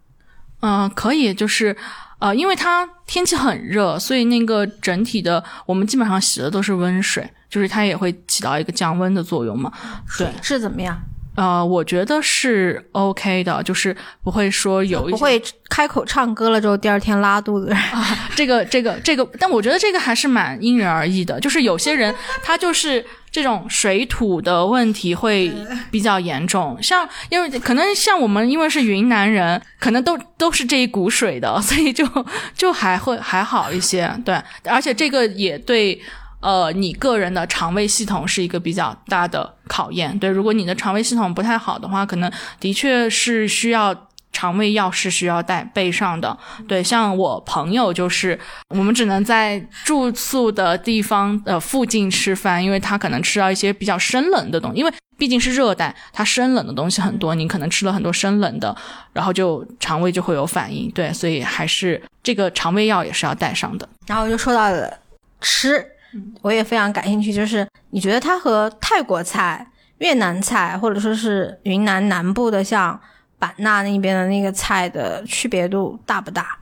[0.61, 1.75] 嗯，可以，就是。
[2.19, 9.69] 呃，因为它天气很热，所以那个整体的我们基本上洗的都是温水，就是它也会起到一个降温的作用嘛。
[10.17, 10.97] 对，是怎么样？
[11.35, 17.75] 呃，我觉得是 OK 的，就是不会说有不会开口唱歌了之后第二天拉肚子。
[18.35, 25.51] 这个这个这个，但我觉得这个还是蛮因人而异的，就是有些人他就是这种水土的问题会
[25.89, 32.07] 比较严重，像因为可能像我们因为是云南人，可能都都是这一股水的，所以就
[32.55, 34.11] 就还会还好一些。
[34.23, 35.99] 对，而且这个也对。
[36.43, 40.19] 呃，你个人的肠胃系统是一个比较大的考验。
[40.19, 42.29] 对，如果你的肠胃系统不太好的话，可能
[42.59, 43.95] 的确是需要
[44.33, 46.37] 肠胃药是需要带备上的。
[46.67, 58.75] 对，像我朋友就是，我们只能在住宿的地方的附近吃饭，因为他可能吃到一些比较生冷的东西，因为毕竟是热带，它生冷的东西很多，你可能吃了很多生冷的，
[59.13, 60.91] 然后就肠胃就会有反应。
[60.91, 63.87] 对，所以还是这个肠胃药也是要带上的。
[64.07, 64.99] 然后就说到了
[65.39, 65.87] 吃。
[66.41, 69.67] 我也非常感兴趣，就是你觉得它和泰国菜、
[69.99, 72.99] 越南菜，或者说是云南南部的像
[73.39, 76.57] 版纳那边的那个菜的区别度大不大？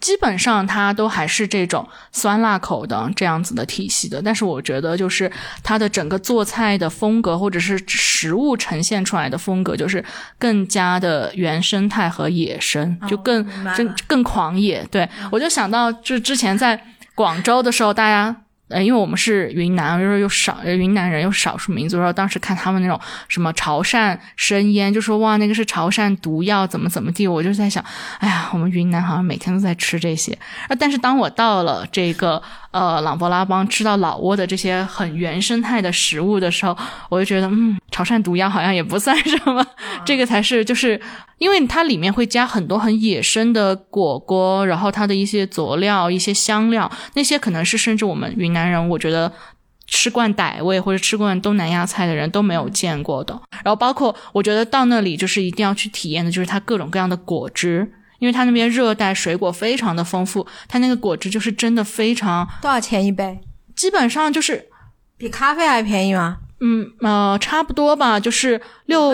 [0.00, 5.30] 基本上它都还是这种酸辣口的这样子的体系的，但是我觉得就是
[5.64, 10.04] 它的整个做菜的风格，或者是食物呈现出来的风格，就是
[10.38, 13.44] 更加的原生态和野生，就更
[13.76, 14.86] 更更狂野。
[14.88, 16.80] 对我就想到，就之前在
[17.16, 18.42] 广州的时候，大家。
[18.68, 27.84] 呃，因为我们是云南，就是又少云南人又少数民族，然后当时看他们那种什么潮汕生腌，就说哇，那个是潮汕毒药，怎么怎么地，我就在想，
[28.18, 30.32] 哎呀，我们云南好像每天都在吃这些，
[30.68, 32.42] 啊，但是当我到了这个。
[32.70, 36.76] 呃，朗勃拉邦吃到老挝的这些很原生态的食物的时候，
[37.08, 39.66] 我就觉得，嗯，潮汕毒药好像也不算什么，
[40.04, 41.00] 这个才是，就是
[41.38, 49.32] 因为它里面会加很多很野生的果果，然后它的一些佐料、一些香料，那些可能是甚至我们云南人，我觉得
[49.86, 53.40] 吃惯傣味或者吃惯东南亚菜的人都没有见过的。
[53.64, 57.92] 然后包括我觉得到那里就是一定要去体验的，就是它各种各样的果汁。
[58.18, 62.44] 因为它那边热带水果非常的丰富，它那个果汁就是真的非常。
[62.60, 63.38] 多少钱一杯？
[63.76, 64.66] 基本上就是
[65.16, 66.38] 比咖啡还便宜吗？
[66.60, 69.10] 嗯呃，差不多吧，就是六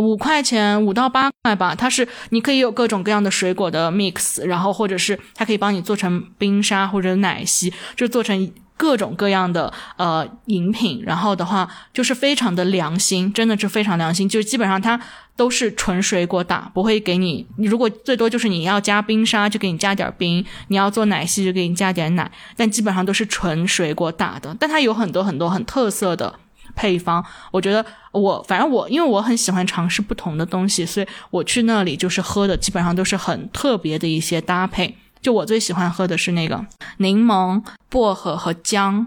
[0.00, 1.74] 五块钱五到八块吧。
[1.74, 14.98] 它是你可以有各种各样的水果的 mix，然后或者是它可以帮你做成冰沙或者奶昔，就做成各种各样的呃饮品，然后的话就是非常的良心，真的是非常良心，就是基本上它
[15.36, 26.40] 都是纯水果打，不会给你，你如果最多就是你要加冰沙就给你加点冰，你要做奶昔就给你加点奶，但基本上都是纯水果打的，但它有很多很多很特色的
[26.74, 34.96] 配方，我觉得我反正我因为我很喜欢尝试不同的东西，所以我去那里就是喝的基本上都是很特别的一些搭配。
[35.20, 36.62] 就我最喜欢喝的是那个
[36.98, 39.06] 柠檬、薄荷和姜，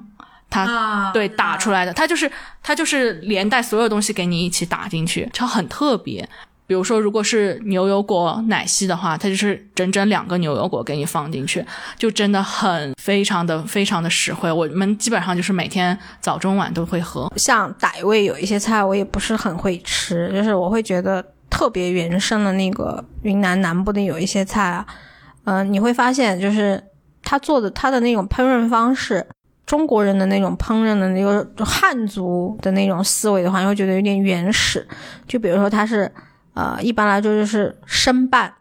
[0.49, 2.32] 它对打出来的，它就是
[2.63, 6.27] 它就是连带所有东西给你一起打进去，就很特别。
[6.67, 11.65] 比如说，如果是牛油果奶昔的话，它就是整整两个牛油果给你放进去，
[11.97, 14.51] 就真的很非常的非常的实惠。
[14.51, 17.32] 我们基本上就是每天早中晚都会喝。
[17.38, 24.86] 像傣味有一些菜我也不是很会吃，就是我会觉得特别原生的那个云南南部的有一些菜啊。
[25.45, 26.84] 嗯，你会发现，就是
[27.23, 29.25] 他做的他的那种烹饪方式，
[29.65, 34.86] 中国人的那种烹饪的那个汉族的那种思维的话，你会觉得有点原始。
[35.25, 36.12] 就比如说，他是
[36.58, 38.52] 呃，一般来说就是生拌，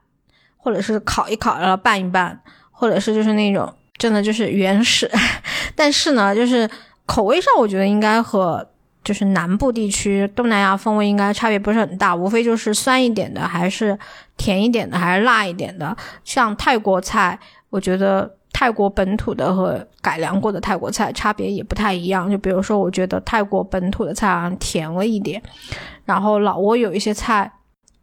[0.59, 2.39] 或者是烤一烤，然后拌一拌，
[2.71, 5.11] 或者是就是那种真的就是原始。
[5.75, 6.69] 但是呢，就是
[7.07, 8.69] 口味上，我觉得应该和。
[9.07, 13.97] 就是南部地区东南亚风味应该差别不是很大，无非就是酸一点的，还是
[14.37, 15.97] 甜一点的，还是辣一点的。
[16.25, 17.39] 像泰国菜，
[17.71, 22.29] 我觉得泰国本土的和改良过的泰国菜差别也不太一样。
[22.29, 25.41] 就比如说，我觉得泰国本土的菜好像甜了一点，
[26.05, 27.49] 然后老挝有一些菜，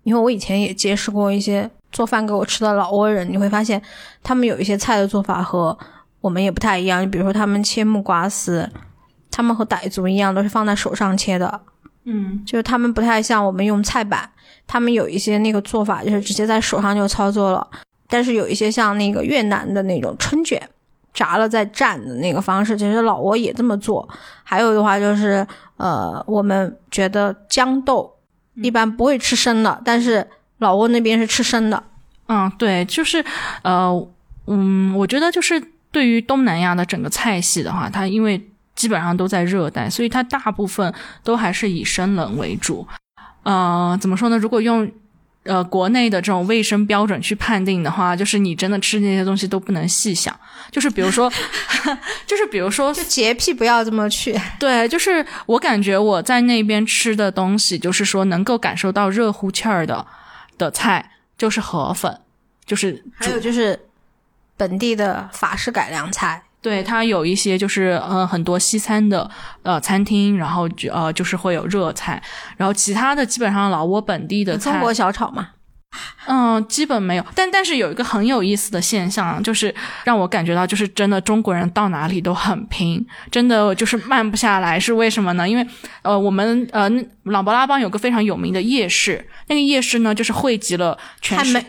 [0.03, 3.81] 因为我以前也结识过一些做饭给我吃的老挝人，你会发现
[4.21, 5.77] 他们有一些菜的做法和
[6.21, 7.01] 我们也不太一样。
[7.01, 8.69] 你比如说，他们切木瓜丝。
[9.35, 11.59] 他们和傣族一样，都是放在手上切的，
[12.03, 14.29] 嗯，就是他们不太像我们用菜板，
[14.67, 17.67] 他们有一些那个做法就是直接在手上就操作了。
[18.07, 20.61] 但是有一些像那个越南的那种春卷，
[21.15, 24.07] 炸了再蘸的那个方式，其实老挝也这么做。
[24.43, 25.43] 还有的话就是，
[25.77, 28.13] 呃，我们觉得豇豆
[28.55, 30.27] 一般不会吃生的，但是
[30.59, 31.83] 老挝那边是吃生的。
[32.27, 33.23] 嗯，对，就是，
[33.63, 34.07] 呃，
[34.47, 35.61] 嗯，我觉得就是
[35.91, 38.49] 对于东南亚的整个菜系的话，它因为。
[38.75, 40.91] 基本上都在热带，所以它大部分
[41.23, 42.87] 都还是以生冷为主。
[43.43, 44.37] 呃，怎么说呢？
[44.39, 44.91] 如果用
[45.43, 50.37] 呃国内的这种卫生标准去判定的话，就是你真的吃那些东西都不能细想。
[50.71, 51.31] 就是比如说，
[52.25, 54.39] 就是比如说，就洁癖不要这么去。
[54.59, 60.05] 对，就是我感觉我在那边吃的东西，就是说能够感受到热乎气儿的
[60.57, 62.19] 的菜，就是河粉，
[62.65, 63.87] 就是还有就是
[64.57, 66.43] 本地的法式改良菜。
[66.63, 69.29] 对它有一些就是呃很多西餐的
[69.61, 72.19] 呃餐厅，然后就呃就是会有热菜，
[72.57, 75.49] 然后其他的基本上老挝本地的中国小炒嘛，
[76.27, 77.25] 嗯，基本没有。
[77.35, 84.79] 但但是有一个很有意思的现象，就是让我感觉到就是真的中国人到哪里都很拼，真的就是慢不下来。
[84.79, 85.47] 是为什么呢？
[85.47, 85.65] 因为
[86.01, 86.89] 呃我们呃
[87.23, 91.63] 朗勃拉邦有个非常有名的夜市，那个夜市呢就是汇集了全市。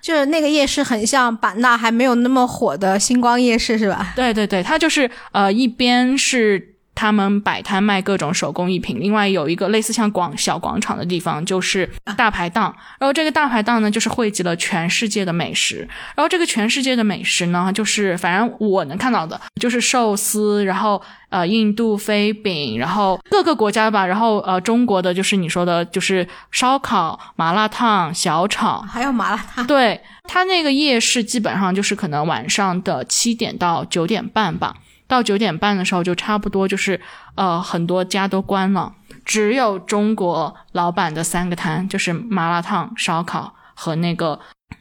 [0.00, 4.14] 就是那个夜市很像版纳还没有那么火的星光夜市，是吧？
[4.16, 12.76] 对对对，它就是呃，一边是他们摆摊卖各种手工艺品，另外有一个类似像广小广场的地方，就是大排档。
[12.98, 15.88] 然后这个大排档呢，就是汇集了全世界的美食。
[16.14, 21.00] 然后这个全世界的美食呢，就是反正我能看到的，就是寿司，然后。
[21.30, 29.64] 呃，印度飞饼，然后各个国家吧，然后呃，中国的就是你说的，就是烧烤、麻辣烫、小炒，还有麻辣烫。
[29.64, 34.74] 对，它那个夜市基本上就是可能晚上的七点到九点半吧，
[35.10, 36.98] 到九点半的时候就差不多就是
[37.34, 38.94] 呃很多家都关了，
[39.24, 44.38] 只有中国老板的三个摊，就是麻辣烫、烧烤和那个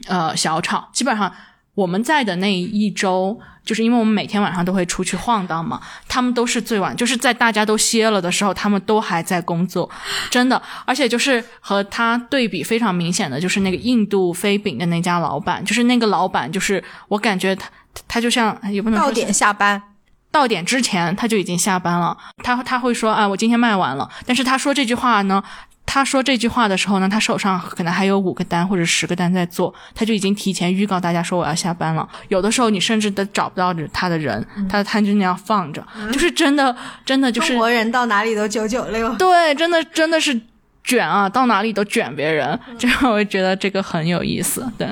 [0.08, 1.34] 呃小炒，基本上。
[1.76, 9.90] 我们在的那一周，就是因为我们每天晚上都会出去晃荡嘛，他们都是最晚，就是在大家都歇了的时候，他们都还在工作，
[10.30, 10.62] 真的。
[10.84, 17.70] 而且就是和他对比非常明显的，就是那个印度飞饼的那家老板，就是那个老板，就是我感觉他
[18.10, 19.82] 他就像也不能到点下班，
[20.32, 22.18] 到点之前他就已经下班了。
[22.44, 24.10] 他他会说啊，我今天卖完了。
[24.26, 25.44] 但是他说这句话呢。
[25.92, 32.08] 他说这句话的时候呢，他手上可能还有五个单或者十个单在做，他就已经提前预告大家说我要下班了。
[32.28, 39.12] 有的时候你甚至都找不到他的人，他的摊就那样放着，就是真的，真的就是中国人到哪里都九九六。
[39.16, 40.40] 对，真的真的是
[40.84, 44.66] 卷啊，到哪里都卷别人，这样我觉得这个很有意思。
[44.78, 44.88] 对，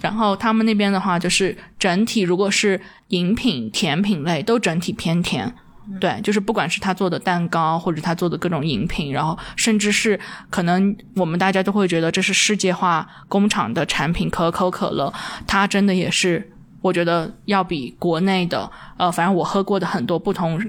[0.00, 5.52] 然后他们那边的话，就是整体如果是饮品、甜品类，都整体偏甜。
[5.98, 15.12] 对，就是不管是他做的蛋糕，或者他做的各种饮品，然后甚至是可能我们大家都会觉得这是世界化工厂的产品，可口可乐，
[15.48, 16.48] 它真的也是
[16.80, 20.60] 我觉得要比国内的呃，反正我喝过的很多不同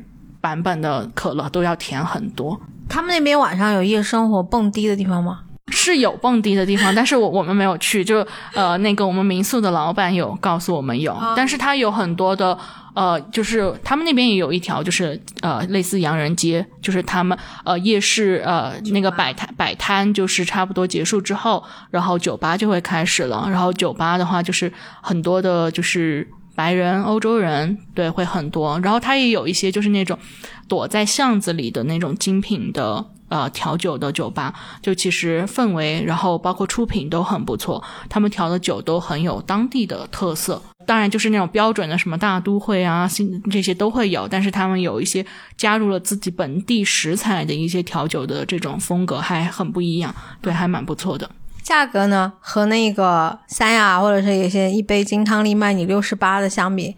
[0.42, 2.60] 版本的可乐都要甜很多。
[2.90, 5.42] 他们那边晚上有夜生活蹦迪的地方吗？
[5.74, 8.04] 是有蹦迪的地方，但是我我们没有去。
[8.04, 12.58] 就呃，那个我们民宿的老板有告诉我们有，但是他有很多的
[12.94, 23.48] 呃，就是他们那边也有一条，就是呃，类似洋人街，就是他们呃夜市呃那个摆摊摆摊，就是差不多结束之后，然后酒吧就会开始了。
[23.50, 24.72] 然后酒吧的话，就是
[25.02, 26.28] 很多的，就是
[26.62, 28.80] 白人、欧洲人，对，会很多。
[28.82, 30.18] 然后他也有一些就是那种
[30.68, 33.04] 躲在巷子里的那种精品的。
[33.32, 40.62] 呃，调酒的酒吧，就其实氛围，然后包括出品都很不错，他们调的酒都很有当地的特色。
[40.86, 51.32] 当然，就是那种标准的什么大都会啊，新这些都会有，但是他们有一些加入了自己本地食材的一些调酒的这种风格，还很不一样，对，还蛮不错的。
[51.64, 56.96] 价格呢，和那个三亚或者是有些一杯金汤力卖你六十八的相比，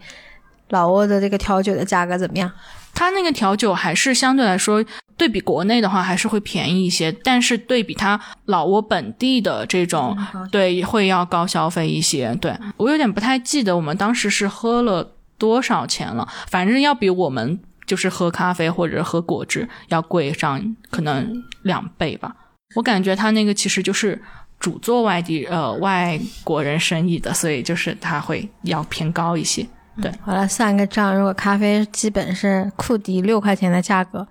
[0.70, 2.50] 老挝的这个调酒的价格怎么样？
[2.94, 4.84] 它那个调酒还是相对来说，
[5.16, 10.16] 对比国内的话还是会便宜一些，但是对比它老挝本地的这种，
[10.52, 12.32] 对会要高消费一些。
[12.40, 22.36] 对我有点不太记得我们当时是喝了多少钱了，反正要比我们就是喝咖啡或者喝果汁要贵上可能两倍吧。
[22.76, 24.22] 我感觉它那个其实就是
[24.64, 29.66] 主做外地呃外国人生意的，所以就是它会要偏高一些。
[30.00, 34.26] 对，我来算个账，如果咖啡基本是库迪六块钱的价格，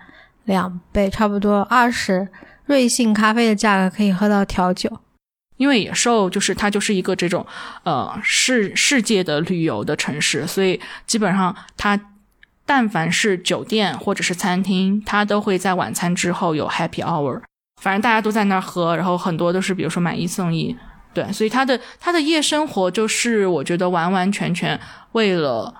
[0.45, 2.27] 两倍差不多二十，
[2.65, 4.97] 瑞幸咖啡的价格可以喝到调酒。
[5.57, 7.45] 因为野兽就是它就是一个这种
[7.83, 12.09] 呃世世界的旅游的城市，所以基本上它
[12.65, 17.43] 但凡是酒店或者是餐厅，它都会在晚餐之后有 Happy Hour，
[17.83, 20.73] 反正大家都在那儿喝，然后很多都是比如说买一送一。
[21.13, 24.79] 对，所以他的他的夜生活就是我觉得完完全全
[25.11, 25.71] 为了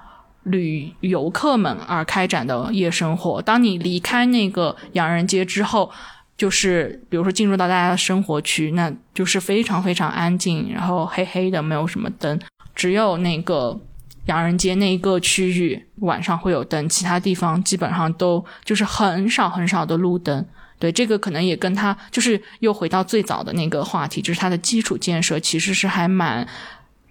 [0.44, 3.42] 旅游客们而开展的夜生活。
[3.42, 5.90] 当你离开那个洋人街之后，
[6.36, 12.38] 就是比如说进入到大家的生活区，那就是非常非常安静，然后黑黑的，没有什么灯，
[12.76, 13.80] 只有那个
[14.26, 20.46] 洋人街那一个区域晚上会有灯，其他地方基本上都就是很少很少的路灯。
[20.84, 26.46] 对这个可能也跟他就是又回到最早的那个话题，就是它的基础建设其实是还蛮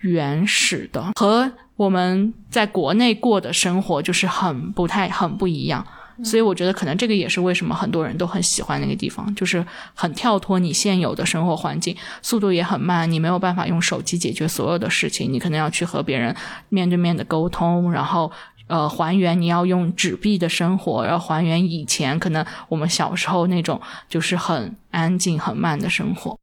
[0.00, 5.86] 原始的，和我们在国内过的生活就是很不太很不一样。
[6.22, 9.64] 所以我觉得可能这个也是为什么很多人都很喜欢那个地方，就是
[9.94, 16.36] 很跳脱你现有的生活环境，速度也很慢，你没有办法用手机解决所有的事情，你可能要去和别人
[16.68, 18.30] 面对面的沟通，然后。
[18.66, 26.38] 呃，还原你要用纸币的生活，然后还原以前可能我们小时候那种就是很安静、很慢的生活。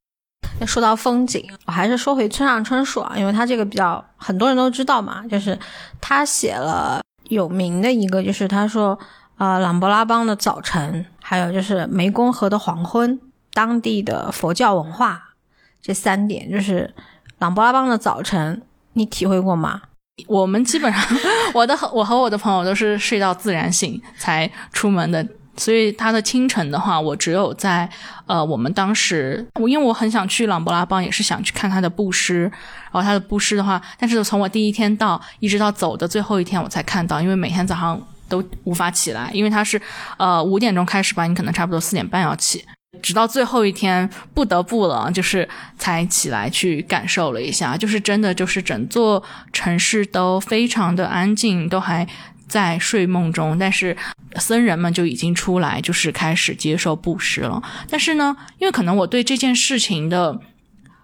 [0.59, 5.57] 那说到风景，我还是说回村上春树啊，因为他这个比较很多人都知道嘛，就是
[6.01, 8.97] 他写了有名的一个，就是他说，
[9.37, 13.19] 呃，朗勃拉邦的早晨，还有就是湄公河的黄昏，
[13.53, 15.29] 当地的佛教文化
[15.81, 16.93] 这三点，就是
[17.37, 18.61] 朗勃拉邦的早晨，
[18.93, 19.83] 你体会过吗？
[20.27, 21.03] 我们基本上，
[21.53, 25.25] 我的和我和我的朋友都是睡到自然醒才出门的，
[25.57, 27.89] 所以他的清晨的话，我只有在
[28.25, 39.81] 呃，我们当时我因为我很想去朗勃拉邦，也是想去看他的布施，然后他的布施的话，但是从我第一天到一直到走的最后一天，我才看到，因为每天早上都无法起来，因为他是
[40.17, 42.63] 呃五点钟开始吧，你可能差不多四点半要起。
[43.01, 49.23] 直到最后一天不得不了，就是才起来去感受了一下，就是真的，就是整座
[49.53, 52.07] 城市都非常的安静，都还
[52.47, 53.95] 在睡梦中，但是
[54.35, 57.61] 僧人们就已经出来，就是开始接受布施了。
[57.89, 60.39] 但是呢，因为可能我对这件事情的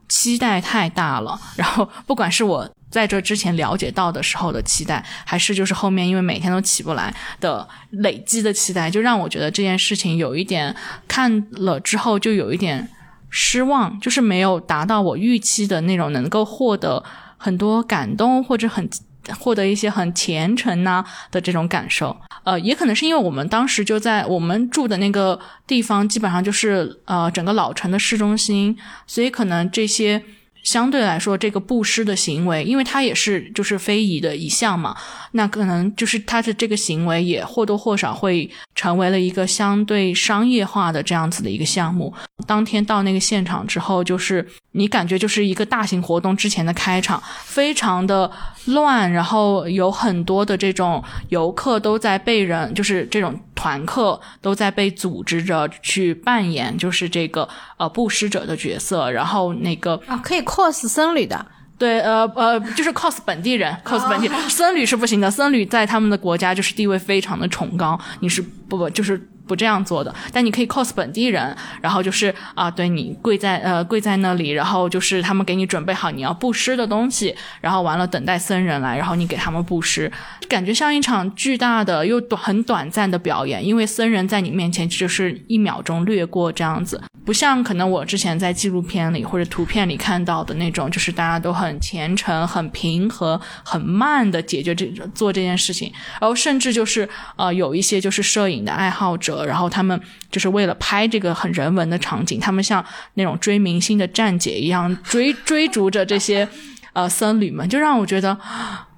[0.09, 2.71] 期待太大了，然后不管是我。
[2.95, 10.73] 在这之前了解到的时候的期待，还是就是后面因为每天都起不来的累积的期待，就让我觉得这件事情有一点
[11.05, 12.89] 看了之后就有一点
[13.29, 17.03] 失望，就是没有达到我预期的那种能够获得
[17.35, 18.89] 很多感动或者很
[19.37, 22.15] 获得一些很虔诚呐的这种感受。
[22.45, 25.37] 呃，也可能是因为我们当时就在我们住的那个
[25.67, 30.23] 地方，基本上就是呃整个老城的市中心，所以可能这些。
[30.65, 34.93] 相对来说，这个布施的行为，因为它也是就是非遗的一项嘛，
[35.31, 42.13] 那可能就是他的这个行为也或多或少会成为了一个相对商业化的这样子的一个项目。
[42.45, 48.29] 当天到那个现场之后，就是你感觉就是一个大型活动之前的开场，非常的
[48.67, 57.47] 乱，然后有很多的这种游客都在被人，就是这种团客都在被组织着去扮演，就是这个
[57.77, 60.41] 呃布施者的角色，然后那个啊可以。
[60.45, 61.45] cos 僧侣的，
[61.77, 69.29] 对，呃呃，就是 cos 本地人， cos 本地人，僧侣是不行的，僧侣在他们的国家就是地位非常的崇高，你是不不就是。
[69.47, 80.11] 不这样做的，但你可以 cos 本地人，然后就是啊，对你跪在呃跪在那里，然后就是他们给你准备好你要布施的东西，然后完了等待僧人来，然后你给他们布施，
[80.49, 99.34] 感觉像一场巨大的又短很短暂的表演，因为僧人在你面前就是一秒钟掠过这样子，不像可能我之前在纪录片里或者图片里看到的那种，就是大家都很虔诚、很平和、很慢的解决这做这件事情，然后甚至就是呃有一些就是摄影的爱好者。
[99.43, 106.47] 然后他们就是为了拍这个很人文的场景，他们像那种追明星的站姐一样追追逐着这些
[106.93, 108.37] 呃僧侣们，就让我觉得，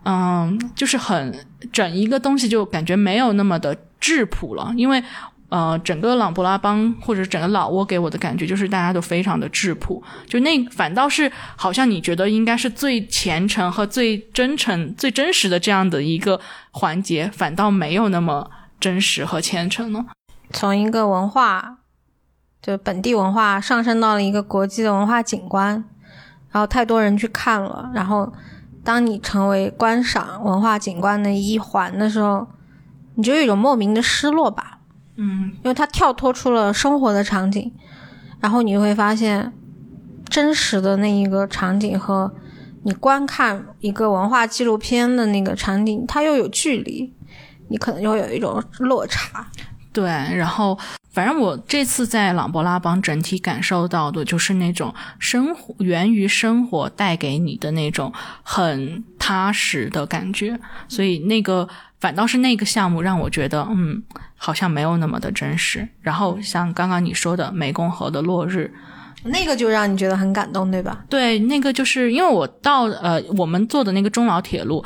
[0.03, 4.73] 嗯，就是很整一个东西就感觉没有那么的质朴了。
[4.75, 5.01] 因为
[5.49, 16.38] 呃，整个朗布拉邦或者整个老挝给我的感觉就是大家都非常的质朴，就那反倒是好像你觉得应该是最虔诚和最真诚、最真实的这样的一个
[16.71, 20.05] 环节，反倒没有那么真实和虔诚呢。
[20.52, 21.78] 从一个文化，
[22.62, 25.84] 就本地文化上升到了一个国际的文化景观，
[26.52, 28.32] 然后太多人去看了，然后
[28.84, 32.48] 当你成为观赏文化景观的一环的时候，
[33.16, 34.80] 你就有一种莫名的失落吧，
[35.16, 37.74] 嗯，因为它跳脱出了生活的场景，
[38.39, 39.54] 然后你会发现
[40.30, 42.34] 真实的那一个场景和
[42.84, 47.14] 你观看一个文化纪录片的那个场景，它又有距离，
[47.68, 49.48] 你可能就会有一种落差。
[49.98, 50.78] 对，然后
[51.10, 61.68] 反正我这次在朗勃拉邦整体感受到的就是那种生活源于生活带给你的那种很踏实的感觉，所以那个
[62.00, 64.04] 反倒是那个项目让我觉得，嗯，
[64.36, 65.89] 好像没有那么的真实。
[66.02, 68.72] 然后像刚刚你说的湄公河的落日，
[69.24, 71.04] 那个就让你觉得很感动，对吧？
[71.10, 74.86] 对，那个就是因为我到呃我们坐的那个中老铁路。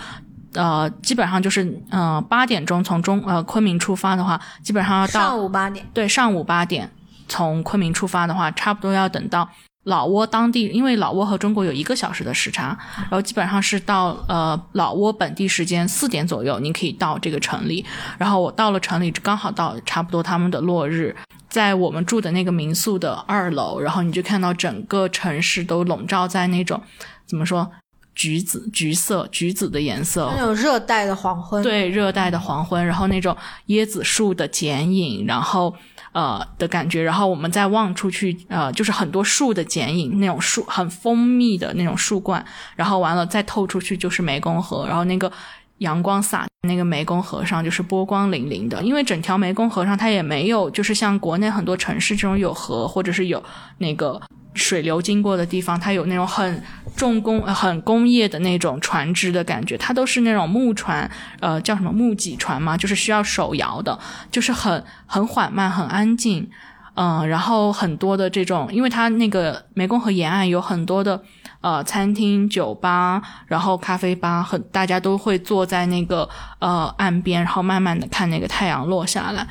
[0.54, 5.86] 呃，基本上就是呃八点钟从中呃昆明出发的话，基本上要到上午八点。
[5.94, 6.92] 对，上午八点
[7.28, 9.48] 从昆明出发的话，差不多要等到
[9.86, 17.86] 老挝当地，因为老挝和中国有一个小时的时差，然后基本上是到呃老挝本地时间四点左右，你可以到这个城里。
[18.18, 21.16] 然后我到了城里，刚好到差不多他们的落日，
[21.50, 26.80] 在我们住的那个民宿的二楼，然后你就看到整个城市都笼罩在那种
[27.26, 27.72] 怎么说？
[28.14, 33.36] 橘子、橘色、橘子的颜色，那种热带的黄昏，对，热带的黄昏，然后那种
[33.68, 35.74] 椰子树的剪影，然后
[36.12, 42.46] 呃的感觉，然后我们再望出去，呃，就是很多树的剪影，那种树很蜂密的那种树冠，
[42.76, 45.32] 然后完了再透出去就是湄公河，然后那个
[45.78, 53.44] 阳光洒那个湄公河上就是波光粼粼的，因为整条湄公河上它也没有就是像国内很多城市这种有河或者是有
[53.80, 54.22] 那个。
[54.54, 56.62] 水流经过的地方，它有那种很
[56.94, 61.10] 重工、很工业的那种船只的感觉，它都是那种木船，
[61.40, 63.98] 呃，叫什么木脊船嘛，就是需要手摇的，
[64.30, 66.50] 就是很很缓慢、很安静，
[66.96, 71.24] 嗯，然后很多的这种，因为它那个湄公河沿岸有很多的
[71.62, 76.28] 呃餐厅、酒吧，然后咖啡吧，很大家都会坐在那个
[76.60, 79.48] 呃岸边，然后慢慢的看那个太阳落下来。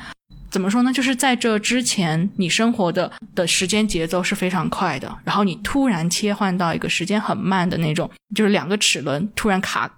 [0.49, 0.91] 怎么说呢？
[0.91, 9.89] 就是在这之前，你生活的的时间节奏是非常快的，然后你突然切换到一个时间很慢的那种，就是两个齿轮突然卡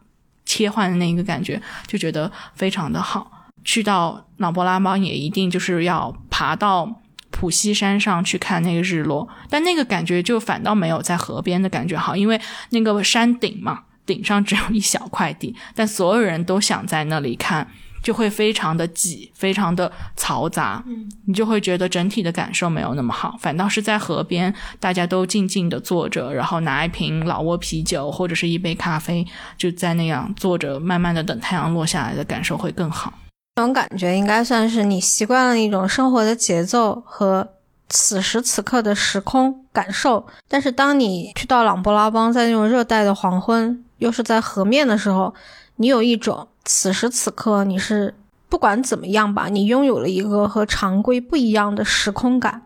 [0.46, 3.32] 切换的那一个感觉，就觉得非常的好。
[3.66, 7.02] 去到朗勃拉邦也一定就是要爬到
[7.34, 17.68] 普西山上去看那个日落，但那个感觉就反倒没有在河边的感觉好，因为那个山顶嘛，顶上只有一小块地，但所有人都想在那里看。
[18.04, 23.38] 就会非常的挤，非常的嘈杂，嗯，你就会觉得整体的感受没有那么好。
[23.40, 29.26] 反倒是在河边，大家都静静的坐着，然后拿一瓶老挝啤酒或者是一杯咖啡，
[29.58, 33.14] 就在那样坐着，慢慢的等太阳落下来的感受会更好。
[33.56, 37.48] 这种感觉应该算是你习惯了一种生活的节奏和
[37.88, 40.26] 此时此刻的时空感受。
[40.48, 45.34] 但是当你去到朗布拉邦，在那种热带的黄昏，又是在河面的时候，
[45.76, 46.48] 你有一种。
[46.66, 48.16] 此时此刻，你是
[48.48, 52.62] 不管怎么样吧，你拥有了一个和常规不一样的时空感，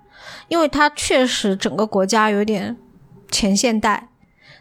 [0.49, 2.77] 因为它确实整个国家有点
[3.31, 4.09] 前现代，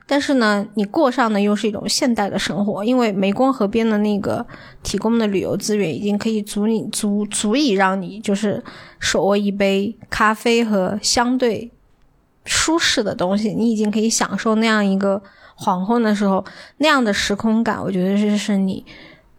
[0.06, 4.46] 但是呢，你过上的又是一种现代的生活，因为湄公河边的那个
[4.82, 8.62] 提供的旅游资源已经可以足你足足以让你就是
[9.00, 11.70] 手握一杯咖啡和相对
[12.44, 15.22] 舒适的东西，你已经可以享受那样一个
[15.56, 16.44] 黄昏的时候
[16.78, 18.84] 那样的时空感，我觉得这是你。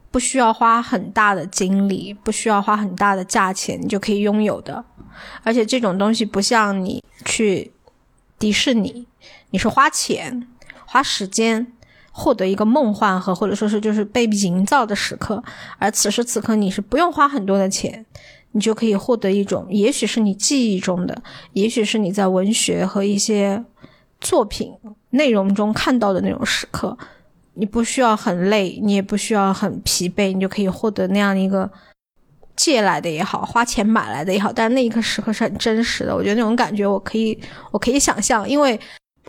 [0.09, 4.84] 不需要花很大的精力，不需要花很大的价钱，你就可以拥有的。
[5.43, 7.72] 而且这种东西不像你去
[8.39, 9.05] 迪士尼，
[9.51, 10.47] 你是花钱
[10.89, 11.67] 花时间
[12.11, 15.43] 获得一个梦幻和或者说是就是被营造的时刻，
[15.77, 18.05] 而此时此刻你是不用花很多的钱，
[18.53, 21.21] 你就可以获得一种，也许是你记忆中的，
[21.51, 23.63] 也许是你在文学和一些
[24.21, 24.73] 作品
[25.09, 26.97] 内容中看到的那种时刻。
[27.59, 31.67] 你不需要很累，你也不需要很疲惫，你就可以获得那样一个
[32.55, 36.15] 借来的也好，花钱买来的也好，但是那一刻时刻是很真实的。
[36.15, 37.35] 我觉得那种感觉，我可以，
[37.71, 38.79] 我可以想象，因为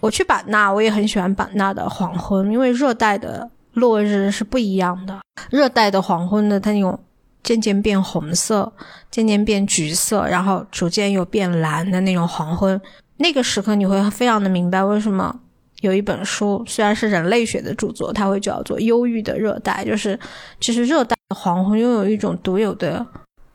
[0.01, 5.21] 我去版纳，我也很喜欢版纳的黄昏，因为热带的落日是不一样的，
[5.51, 6.99] 热带的黄昏的它那种
[7.43, 8.73] 渐渐变红色，
[9.11, 12.81] 渐渐变橘色，然后逐渐又变蓝的那种黄昏，
[13.17, 15.41] 那个时刻你会非常的明白为什么。
[15.81, 20.19] 有一本书，虽然是人类学的著作，它会叫做《忧郁的热带》，就是
[20.59, 23.07] 其实热带的黄昏拥有一种独有的，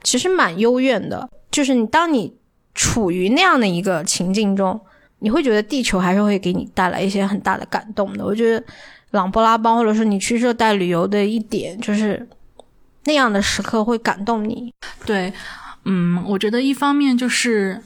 [0.04, 1.28] 其实蛮幽怨的。
[1.52, 2.34] 就是你当你
[2.74, 4.80] 处于那样的一个情境中，
[5.24, 8.24] 你会觉得地球还是会给你带来一些很大的感动的。
[8.24, 8.64] 我觉得
[9.12, 12.28] 朗布拉邦，或者说你去热带旅游的一点，就是
[13.06, 14.72] 那样的时刻会感动你。
[15.06, 15.34] 对，
[15.86, 17.82] 嗯，我觉得一方面就是。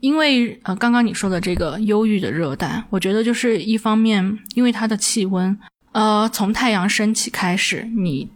[0.00, 5.58] 因为呃，刚刚你说的这个忧郁的热带，我觉得就是一方面，因为它的气温，
[5.92, 8.28] 呃，从太阳升起开始，你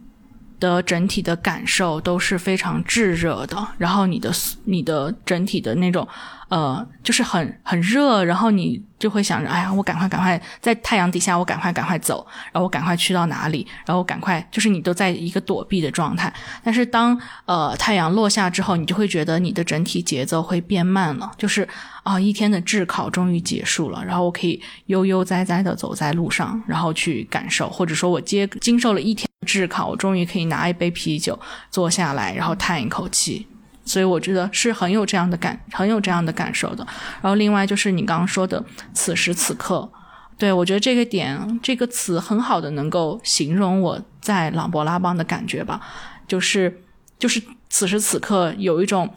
[0.59, 4.31] 的整体的感受都是非常炙热的，然后你的
[4.63, 6.07] 你的整体的那种。
[6.49, 16.33] 呃，就是很很热，然后你就会想着，哎呀，我赶快赶快在太阳底下，我赶快赶快走，然后我赶快去到哪里，然后我赶快，就是你都在一个躲避的状态。
[16.63, 21.67] 但是当呃太阳落下之后，你就会觉得你的整体节奏会变慢了，就是
[22.03, 31.39] 啊，一天的炙烤终于结束了，然后我可以悠悠哉哉的走在路上，然后去感受，或者说我接经受了一天炙烤，我终于可以拿一杯啤酒
[31.69, 33.47] 坐下来，然后叹一口气。
[33.89, 36.85] 所以我觉得是很有这样的感，很有这样的感受的。
[37.23, 38.63] 然后另外就是你刚刚说的
[38.93, 39.91] 此时此刻，
[40.37, 45.81] 对我觉得这个点这个词很好的能够形容我在朗勃拉邦的感觉吧，
[46.27, 46.83] 就是
[47.17, 49.11] 就是此时此刻有一种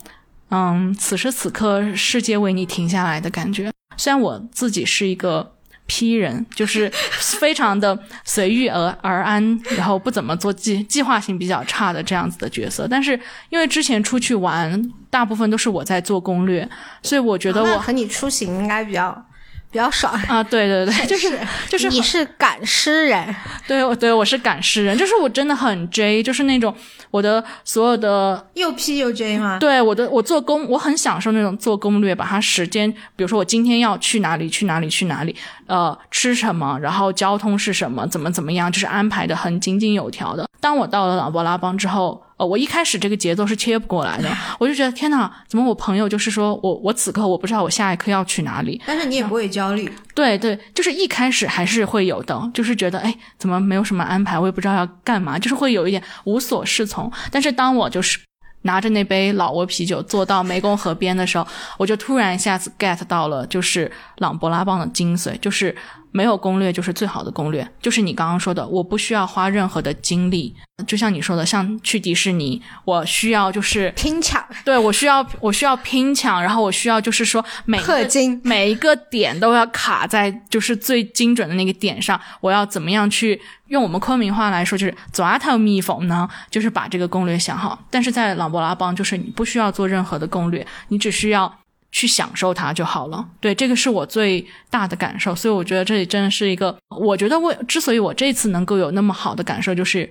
[0.49, 3.70] 嗯此时此刻世界为你停下来的感觉。
[3.99, 5.51] 虽然我自己是一个。
[5.87, 6.91] 批人就是
[7.41, 12.87] 非常的随遇而而安，然后不怎么做计计划性比较差的这样子的角色。
[12.89, 13.18] 但是
[13.51, 16.68] 因为之前出去玩，大部分都是我在做攻略，
[17.03, 19.26] 所以我觉得我和你出行应该比较。
[19.70, 20.43] 比较爽啊！
[20.43, 23.35] 对对对， 就是就是你是赶尸人，
[23.66, 26.76] 对，我对我是赶尸人，就是我真的很 J，就是那种
[27.11, 29.59] 我的所有的又 P 又 J 吗？
[29.59, 35.35] 对，我的我做攻，我很享受那种做攻略，把它时间，比如说我今天要去哪里，去哪里，去哪里，
[35.73, 40.47] 呃，吃什么，然后交通是什么，怎么怎么样，就是安排的很井井有条的。
[40.61, 42.23] 当我到了朗勃拉邦之后。
[42.39, 57.09] 呃我一开始这个节奏是切不过来的，我就觉得天哪，怎么我朋友就是说我我此刻我不知道我下一刻要去哪里，但是你也不会焦虑，对对，就是一开始还是会有的，就是觉得哎，怎么没有什么安排，我也不知道要干嘛，就是会有一点无所适从。
[57.31, 58.18] 但是当我就是
[58.62, 61.46] 拿着那杯老挝啤酒坐到湄公河边的时候，
[61.78, 65.76] 我就突然一下子 get 到了就是朗勃拉邦的精髓，就是。
[66.12, 70.54] 没有攻略就是最好的攻略，就是你刚刚说的，我不需要花任何的精力，
[70.86, 86.28] 就像你说的，像去迪士尼，我需要就是拼抢，对我需要我需要拼抢，然后我需要就是说每氪金每一个点都要卡在就是最精准的那个点上，我要怎么样去用我们昆明话来说就是抓头蜜蜂呢？
[86.50, 87.78] 就是把这个攻略想好。
[87.90, 91.52] 但是在朗勃拉邦，就是你不需要做任何的攻略，你只需要。
[91.93, 100.11] 去享受它就好了，对，这个是我最大的感受，所以我觉得这里真的是一个，我觉得我之所以我这次能够有那么好的感受，就是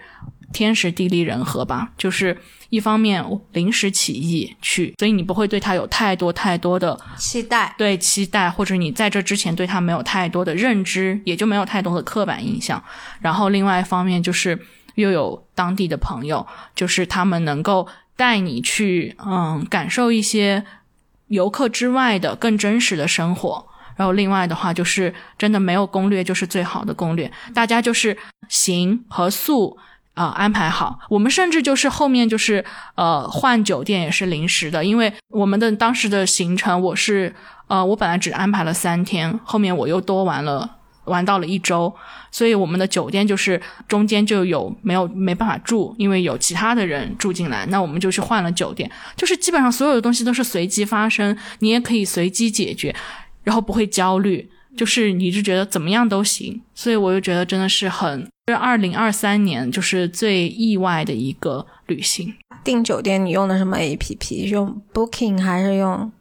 [0.54, 2.38] 天时地利人和吧，就是
[2.70, 12.82] 一方面临时起意去，所以你不会对他有太多太多的期待，对期待，或者你在这之前对他没有太多的认知，也就没有太多的刻板印象。
[13.22, 14.58] 然后另外一方面就是
[14.94, 20.64] 又有当地的朋友，就是他们能够带你去，嗯，感受一些。
[21.32, 23.66] 游客之外的更真实的生活，
[23.96, 28.16] 然后另外的话就是真的没有攻略就是最好的攻略，大家就是
[28.48, 29.78] 行和宿
[30.14, 32.64] 啊安排好，我们甚至就是后面就是
[32.96, 37.34] 呃换酒店也是临时的，因为我们的当时的行程我是
[37.68, 40.78] 呃我本来只安排了三天，后面我又多玩了。
[41.06, 41.92] 玩到了一周，
[42.32, 48.90] 所以我们的酒店就是中间就有没有没办法住，因为有其他的人住进来，那我们就去换了酒店。
[49.18, 52.96] 就是基本上所有的东西都是随机发生，你也可以随机解决，
[53.44, 56.62] 然后不会焦虑，就是你就觉得怎么样都行。
[56.74, 62.34] 所以我就觉得真的是很，是二零二三年就是最意外的一个旅行。
[62.64, 64.50] 订酒店你用的什么 A P P？
[64.50, 66.12] 用 Booking 还是用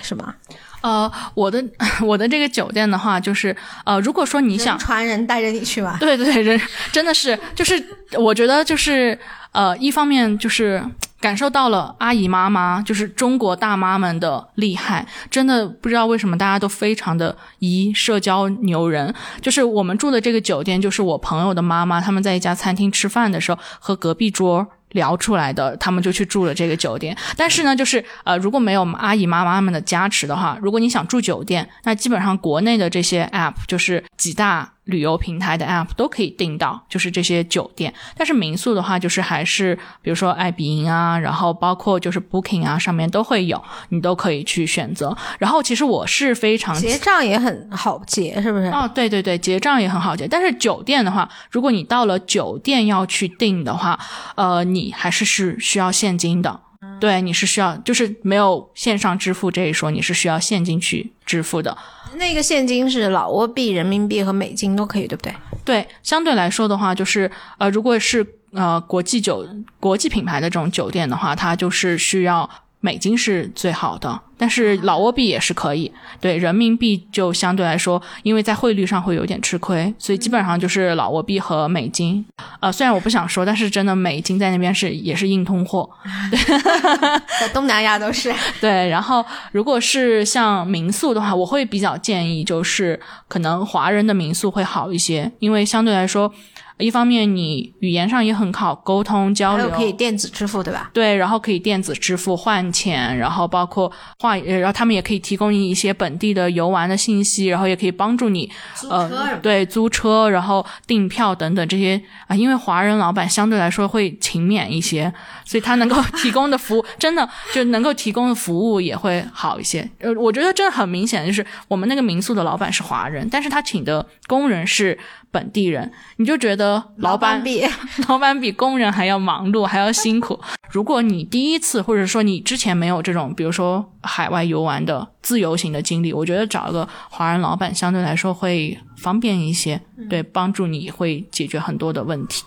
[0.00, 0.34] 什么？
[0.80, 1.64] 呃，我的
[2.02, 3.54] 我的这个酒店的话，就是
[3.84, 5.96] 呃，如果说你想传人带着你去吗？
[5.98, 6.60] 对对，人
[6.92, 7.82] 真的是就是
[8.16, 9.18] 我觉得就是
[9.52, 10.82] 呃，一方面就是
[11.20, 19.12] 感受到了阿姨妈妈就是中国大妈们的厉害，真的不知道为什么大家都非常的宜社交牛人。
[19.40, 24.68] 就是我们住的这个酒店，就是我朋友的妈妈他们在一家餐厅吃饭的时候和隔壁桌。
[24.90, 27.16] 聊出来的，他们就去住了这个酒店。
[27.36, 34.72] 但是呢，就是呃，如果没有阿姨妈妈们的加持的话，如果你想住酒店，那基本上国内的这些 app 就是几大。
[34.88, 37.92] 旅游平台的 app 都可以订到，就是这些酒店。
[38.16, 45.16] 但是民宿的话，就是还是比如说爱彼迎啊，然后包括就是 Booking 啊，上面都会有，你都可以去选择。
[45.38, 48.66] 然后其实我是非常结账也很好结，是不是？
[48.68, 50.26] 哦，对对对，结账也很好结。
[50.26, 53.98] 但是酒店的话，如果你到了酒店要去订的话，
[54.36, 56.60] 呃，你还是是需要现金的。
[57.00, 61.76] 对，你是需要，就是没有线上支付这一说，你是需要现金去支付的。
[62.16, 65.34] 那个现金是老挝币、人民币和美金都可以，对不对？
[65.64, 69.46] 对，相对来说的话，就是呃，如果是呃国际酒、
[69.78, 72.48] 国际品牌的这种酒店的话，它就是需要。
[72.80, 75.90] 美金是最好的，但是老挝币也是可以。
[76.20, 82.24] 对人民币就相对来说，因为在汇率上会有点吃亏，所以基本上就是老挝币和美金。
[82.60, 85.88] 呃，虽然我不想说，但是真的美金在那边是也是硬通货，
[87.40, 88.32] 在东南亚都是。
[88.60, 96.32] 对，然后如果是像民宿的话，我会比较建议就是可能华人的民宿会好一些，因为相对来说。
[96.78, 100.90] 一方面，你语言上也很好沟通交流，可以电子支付，对吧？
[100.92, 108.48] 对，然后可以电子支付换钱，然后包括换，然后他们也可以提供你一些本地的游玩的信息，然后也可以帮助你，
[108.88, 112.36] 呃，对，租车，然后订票等等这些啊。
[112.36, 115.12] 因为华人老板相对来说会勤勉一些，
[115.44, 119.88] 所以他能够 提供的服务真的就能够提供的服务也会好一些。
[119.98, 124.96] 呃，我觉得真的很明显，就是我们那个民宿的老板是华人，但是他请的工人是。
[125.30, 127.64] 本地人，你就觉得老板比
[128.08, 130.38] 老板比工人还要忙碌，还要辛苦。
[130.70, 142.44] 如果你第一次，或者说你之前没有这种，比如说海外游玩的自由行的经历，我觉得找一个华人老板相对来说会方便一些，对，帮助你会解决很多的问题。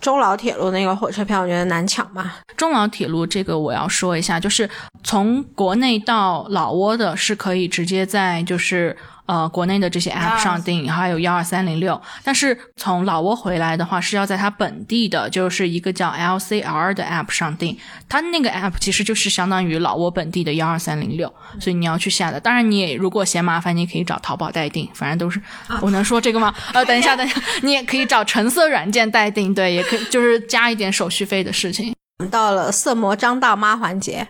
[0.00, 2.32] 中老铁路那个火车票，我觉得难抢嘛？
[2.56, 4.68] 中老铁路这个我要说一下，就是
[5.02, 8.96] 从国内到老挝的是可以直接在就是。
[9.28, 17.78] 呃，国内的这些 app 上订，还有幺二三零六，但是从老挝回来的话，是要在它本地的，就是一个叫 LCR 的 app 上订。
[18.08, 22.40] 它那个 app 其实就是相当于老挝本地的幺二三零六，所以你要去下的。
[22.40, 25.38] 当然，你也如果嫌麻烦，你可以找淘宝代订，反正都是。
[25.82, 26.54] 我能说这个吗？
[26.72, 31.94] 呃，等一下，等一下，你也可以找橙色软件代订，对，也可以，就是加一点手续费的事情。
[32.30, 34.28] 到了色魔张大妈环节，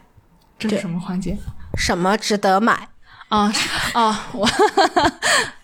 [0.58, 1.38] 这是什么环节？
[1.76, 2.88] 什么值得买？
[3.28, 3.52] 啊
[3.92, 4.48] 啊，我，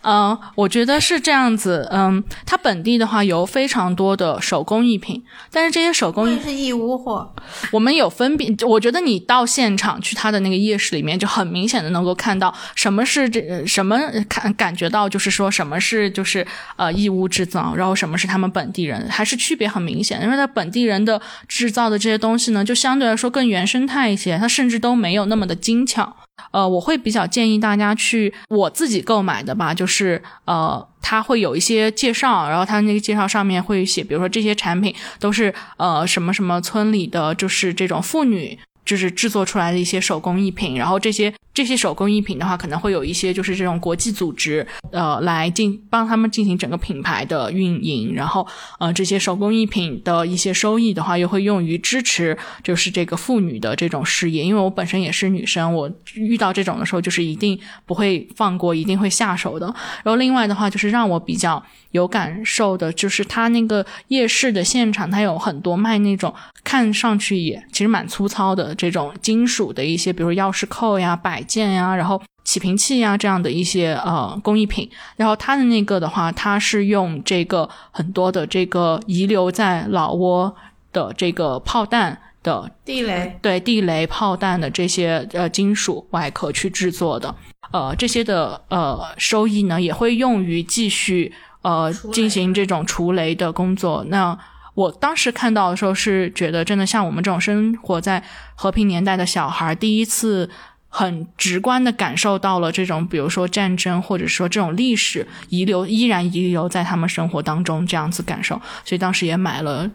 [0.03, 1.89] 嗯，我觉得是这样子。
[1.91, 7.35] 嗯，它本地的话有非常多的手工艺品，但是这些手工艺是义乌货。
[7.71, 13.99] 我们有分辨，我觉得你到现场去它的那个夜市里面，就很明显的能够看到什么是这什么
[14.29, 16.47] 感感觉到就是说什么是就是
[16.77, 20.23] 呃义乌制造，然后什么是他们本地人，还是区别很明显。
[20.23, 26.15] 因为它本地人的制造的这些东西呢，就相对来说更原生态一些，它甚至都没有那么的精巧。
[26.51, 38.59] 呃，我会比较建议大家去我自己购买的吧，就是呃，它会有一些介绍，然后它那个介绍上面会写，比如说这些产品都是呃什么什么村里的，就是这种妇女。
[38.85, 48.47] 就是制作出来的一些手工艺品，然后这些这些手工艺品的话，可能会有一些就是这种国际组织，呃，来进帮他们进行整个品牌的运营，然后
[48.79, 54.45] 呃，这些手工艺品的一些收益的话，又会用于支持就是这个妇女的这种事业。
[54.45, 59.67] 因为我本身也是女生，我遇到这种的时候，就是一定不会放过，一定会下手的。
[60.03, 68.74] 然后另外的话，就是让我比较有感受的，就是他那个夜市的现场，他有很多卖那种看上去也其实蛮粗糙的。
[68.75, 74.89] 这种金属的一些，比如钥匙扣呀、摆件呀，然后起瓶器呀这样的一些呃工艺品。
[75.17, 80.55] 然后它的那个的话，它是用这个很多的这个遗留在老挝
[80.93, 87.35] 的这个炮弹的地雷，对地雷炮弹的这些呃金属外壳去制作的。
[87.73, 94.05] 呃，这些的呃收益呢，也会用于继续呃进行这种除雷的工作。
[94.09, 94.39] 那
[94.75, 98.23] 我当时看到的时候是觉得，真的像我们这种生活在
[98.55, 100.51] 和平年代的小孩，第一次
[100.89, 109.91] 很直观的感受到了这种，比如说战争，或者说这种历史遗留依然遗留在他们生活当中这样子感受，所以当时也买了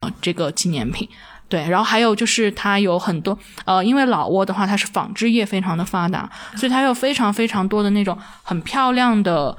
[0.00, 1.08] 呃这个纪念品。
[1.48, 9.56] 对，然后还有就是它有很多呃，因为老挝的话，它是纺织业非常的发达，所以它有非常非常多的那种很漂亮的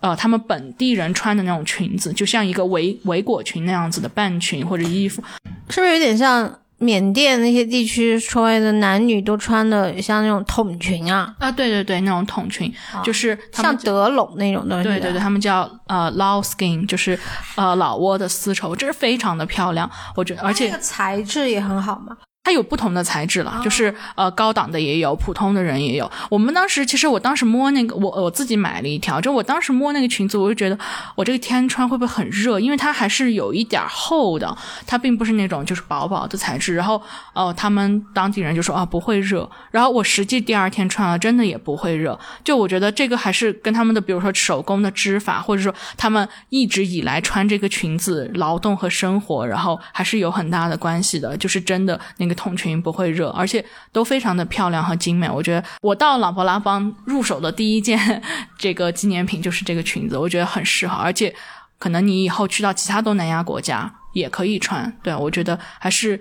[0.00, 5.22] 呃，他们本地人穿的那种裙子，就像一个围围裹裙那样子的半裙或者衣服，
[5.70, 11.34] 是不是有点像缅甸那些地区所谓的男女都穿的像那种筒裙啊？
[11.38, 12.70] 啊，对对对，那种筒裙，
[13.02, 14.84] 就是像德隆那种东西。
[14.84, 17.18] 对对对，他们叫呃 lao skin，就是
[17.54, 22.14] 呃老挝的丝绸，这是非常的漂亮，我觉得，而且这个材质也很好嘛。
[22.46, 26.08] 它有不同的材质了，就是呃高档的也有，普通的人也有。
[26.30, 30.78] 我们当时其实我当时摸那个，我我自己买了一条，就我当时摸那个裙子，我就觉得
[31.16, 32.60] 我这个天穿会不会很热？
[32.60, 36.76] 因为它还是有一点厚的，它并不是那种就是薄薄的材质。
[36.76, 36.94] 然后
[37.34, 42.16] 哦、呃他们当地人就说啊不会热，然后我实际第二天穿了，真的也不会热。
[42.44, 51.36] 就我觉得这个还是跟他们的比如说手工的织法，或者说他们一直以来穿这个裙子劳动和生活，然后还是有很大的关系的。
[51.36, 55.28] 就是真的那个筒裙不会热，而且都非常的漂亮和精美。
[55.28, 58.22] 我觉得我到朗勃拉邦入手的第一件
[58.56, 61.34] 这个纪念品就是这个裙子，我觉得很适合，而且
[61.78, 64.96] 可能你以后去到其他东南亚国家也可以穿。
[65.02, 66.20] 对我觉得还是。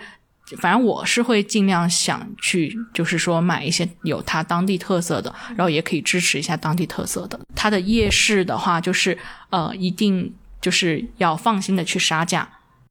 [0.60, 7.40] 反正我是会尽量想去，就是说买一些有它当地特色的，然后也可以支持一下当地特色的。
[7.56, 9.18] 它的夜市的话，就是
[9.50, 12.48] 呃，一定就是要放心的去杀价，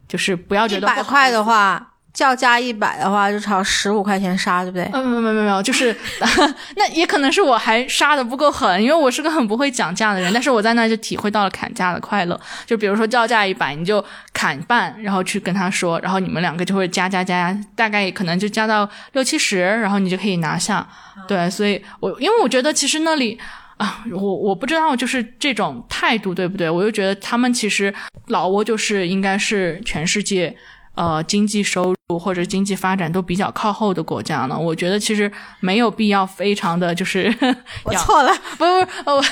[0.08, 4.88] 就是不要觉得不好百块的话，叫价一百的话，就朝十五块钱杀，对不对？
[4.92, 5.94] 嗯，没有没有没有，就是
[6.76, 12.40] 那也可能是我还杀的不够狠，因为我是个很不会讲价的人，但是我在那就体会到了砍价的快乐。
[12.64, 14.02] 就比如说叫价一百，你就
[14.32, 20.86] 砍半，然后去跟他说，然后你们两个就会加加加，大概可能就加到六七十，然后你就可以拿下。
[21.26, 23.38] 对，所以我因为我觉得其实那里。
[23.76, 26.70] 啊，我我不知道，就是这种态度对不对？
[26.70, 27.92] 我就觉得他们其实
[28.28, 30.56] 老挝就是应该是全世界
[30.94, 34.58] 呃经济收入或者经济发展都比较靠后的国家呢。
[34.58, 35.30] 我觉得其实
[35.60, 39.24] 没有必要非常的就是要 我错了，不 不不，哦，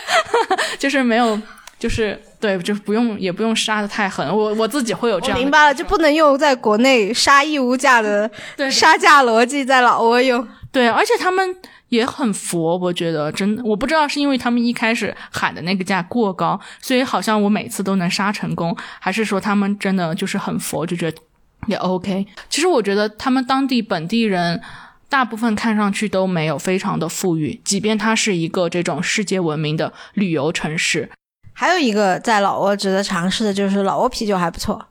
[0.78, 1.40] 就是没有，
[1.78, 4.26] 就是对，就不用也不用杀的太狠。
[4.26, 10.46] 我我自己会有这样明白了，就不能用在国内杀义无价的对杀价逻辑在老挝用。
[10.70, 11.56] 对，而且他们
[11.94, 21.18] 也很佛，我觉得真，我不知道是因为他们一开始喊的那个价过高，所以好像我每次都能杀成功，还是说他们真的就是很佛，就觉得
[21.66, 22.26] 也 OK。
[22.50, 24.60] 其实我觉得他们当地本地人。
[25.06, 31.08] 大部分看上去都没有非常的富裕，即便它是一个这种世界闻名的旅游城市，
[31.52, 34.86] 还有一个在老挝值得尝试的就是老挝啤酒还不错，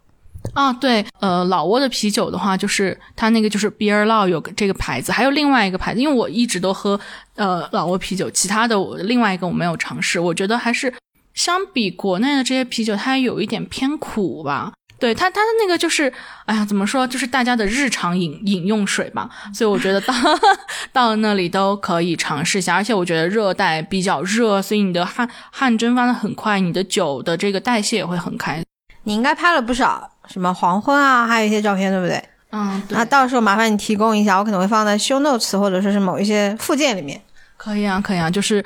[0.54, 7.00] 啊，对，呃，老挝的啤酒的话，就是它那个就是 Beer Law 有个这个牌子，还有另外一个牌子，因为我一直都喝
[7.36, 10.94] 呃老挝啤酒，其他的我另外一个我没有尝试，我觉得还是
[11.34, 14.74] 相比国内的这些啤酒，它有一点偏苦吧。
[15.00, 16.14] 对它，它的那个就是，
[16.46, 19.30] 哎呀，怎么说，就是大家的日常饮饮用水吧。
[19.54, 20.14] 所以我觉得到
[20.94, 28.64] 到那里都可以尝试一下，而且我觉得热带比较热，所以你的汗汗蒸发的很快，你的酒的这个代谢也会很开。
[29.04, 32.24] 你应该拍了不少什么黄昏啊，还有一些照片，对不对？
[32.52, 37.22] 嗯，对那到时候麻烦你提供一下，我可能会放在 show notes 或者说是某一些附件里面。
[37.58, 38.64] 可以啊，可以啊，就是，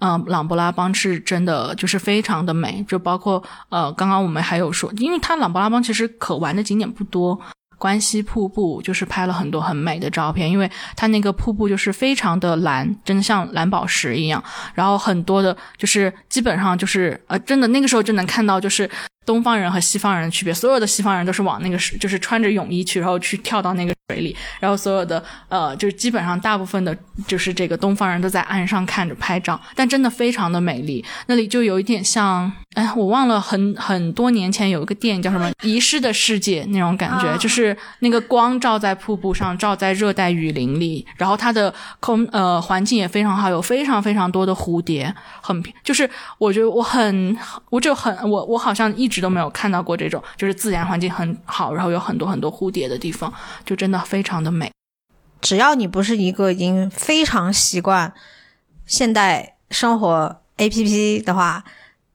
[0.00, 7.40] 嗯、朗勃拉邦是真的就是非常的美，就包括呃，刚刚我们还有说，因为它朗勃拉邦其实可玩的景点不多。
[7.78, 14.44] 关西瀑布就是拍了很多很美的照片，因为它那个瀑布就是非常的蓝，真的像蓝宝石一样。
[14.74, 18.86] 然后很多的，就是基本上就是呃，真的那个时候就能看到，就是
[19.30, 20.52] 东方人和西方人的区别。
[20.52, 26.96] 所有的西方人都是往那个，就是穿着泳衣去，然后去跳到那个水里，然后所有的呃，就是基本上大部分的，
[27.28, 31.04] 就是这个东方人都在岸上看着拍照，但真的非常的美丽。
[31.26, 46.08] 那里就有一点像，哎，我忘了很很多年前有一个电影叫什么《遗失的世界》那种感觉，就是那个光照在瀑布上，照在热带雨林里，然后它的空呃环境也非常好，有非常非常多的蝴蝶，很就是
[46.38, 47.36] 我觉得我很
[47.70, 53.32] 我就很我我好像一直都没有看到过这种就是自然环境很好，然后有很多很多蝴蝶的地方，
[53.64, 54.70] 就真的非常的美。
[55.40, 58.12] 只要你不是一个已经非常习惯
[58.86, 61.64] 现代生活 APP 的话，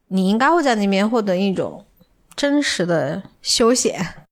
[0.09, 1.85] 你应该会在那边获得一种
[2.35, 4.25] 真实的休闲。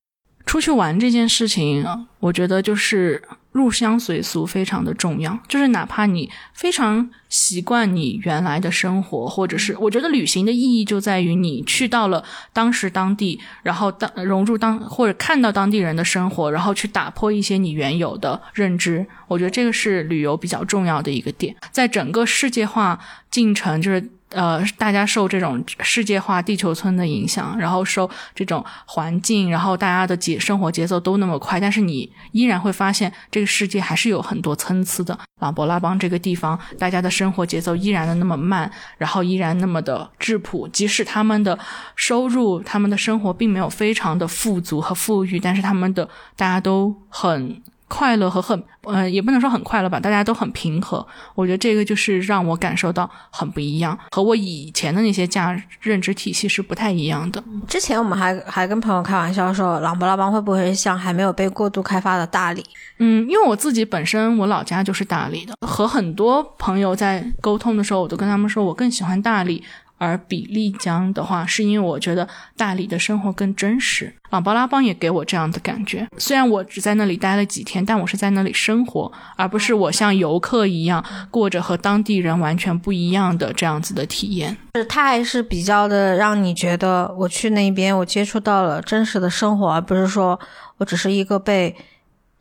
[0.45, 1.85] 出去玩这件事情，
[2.19, 3.23] 我觉得就是
[3.53, 5.39] 入乡随俗非常的重要。
[5.47, 19.05] 就是哪怕你非常习惯你原来的生活，或者是我觉得旅行的意义就在于你去到了当时当地，然后当融入当或者看到当地人的生活，然后去打破一些你原有的认知。
[19.29, 22.99] 我觉得这个是旅游比较重要的一个点，在整个世界化
[23.31, 24.09] 进程就是。
[24.33, 35.17] 呃，大家受这种世界化地球村的影响，然后受这种环境，然后大家的节生活节奏都那么快，但是你依然会发现这个世界还是有很多参差的。
[35.39, 41.57] 朗勃拉邦这个地方，大家的生活节奏依然的那么慢，然后依然那么的质朴，即使他们的
[41.95, 47.61] 收入、他们的生活并没有非常的富足和富裕，但是他们的大家都很。
[47.93, 51.05] 快乐和很呃，也不能说很快乐吧，大家都很平和。
[51.35, 57.41] 我觉得这个就是让我感受到很不一样，和我以前的那些价认知体系是不太一样的。
[57.67, 62.65] 之前我们还还跟朋友开玩笑说，琅勃拉邦会不会像还没有被过度开发的大理？
[62.97, 69.63] 嗯，因为我自己本身我老家就是大理的，和很多朋友在沟通的时候，我都跟他们说我更喜欢大理。
[70.03, 72.27] 而比丽江的话，是因为我觉得
[72.57, 74.13] 大理的生活更真实。
[74.31, 76.07] 朗勃拉邦也给我这样的感觉。
[76.17, 84.57] 虽然我只在那里待了几天，但我是在那里生活，而不是我像游客一样过着和当地人完全不一样的这样子的体验。
[84.75, 90.39] 是它还是比较的让你觉得，我去那边，我接触到了真实的生活，而不是说
[90.77, 91.75] 我只是一个被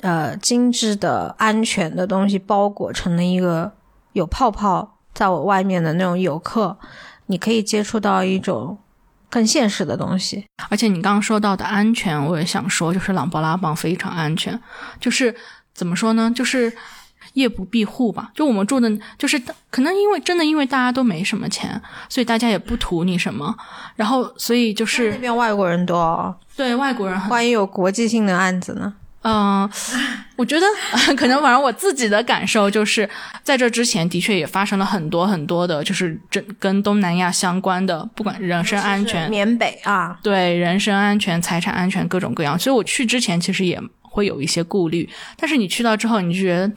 [0.01, 3.71] 呃精致的安全的东西包裹成了一个
[4.15, 6.79] 有泡泡在我外面的那种游客。
[7.33, 8.79] 你可以接触到一种
[9.31, 14.61] 更现实的东西，而且你刚刚说到的安全，我也想说，就是朗勃拉邦非常安全，
[15.01, 15.35] 就是
[15.73, 16.71] 怎么说呢，就是
[17.33, 18.31] 夜不闭户吧。
[18.35, 21.81] 就我们住的，就是可能因为真的因为大家都没什么钱，
[22.11, 23.57] 所以大家也不图你什么，
[23.97, 28.93] 然后所以就是那边外国人多，对外国人，万一有国际性的案子呢？
[29.23, 29.69] 嗯，
[30.37, 30.67] 我觉得
[31.17, 33.09] 可能反正我自己的感受就是，
[33.43, 45.09] 在这之前的确也发生了很多很多的，就是这跟东南亚相关的，不管人身安全、缅北啊，对人身安全、财产安全各种各样，所以我去之前其实也会有一些顾虑。
[45.37, 46.73] 但是你去到之后，你就觉得，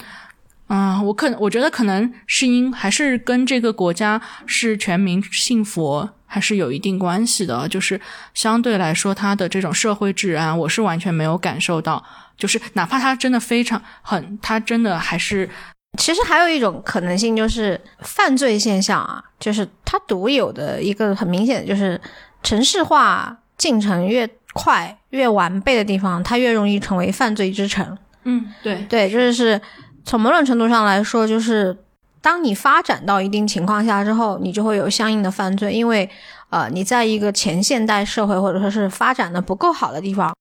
[0.70, 7.98] 嗯，我可我觉得可能是因还是跟这个国家是全民信佛还是有一定关系的，就是
[8.34, 12.04] 相对来说，它的这种社会治安，我是完全没有感受到。
[12.36, 15.50] 就是哪怕它真的非常很，它真的还是，
[15.98, 21.98] 其实还有一种可能性就是犯罪现象啊，就是它独有的一个很明显的就是
[22.44, 27.98] 城市化进程越快越完备的地方，它越容易成为犯罪之城。
[28.26, 29.62] 嗯，对对，就是
[30.04, 31.78] 从某种程度上来说，就是
[32.26, 36.10] 当你发展到一定情况下之后，你就会有相应的犯罪，因为
[36.50, 40.36] 呃你在一个前现代社会或者说是发展的不够好的地方。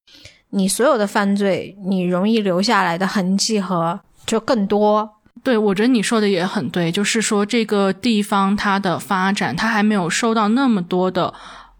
[0.48, 5.16] 你所有的犯罪，你容易留下来的痕迹和 就更多。
[5.42, 11.34] 对我觉得你说的也很对，就是说这个地方它的发展，它还没有受到那么多的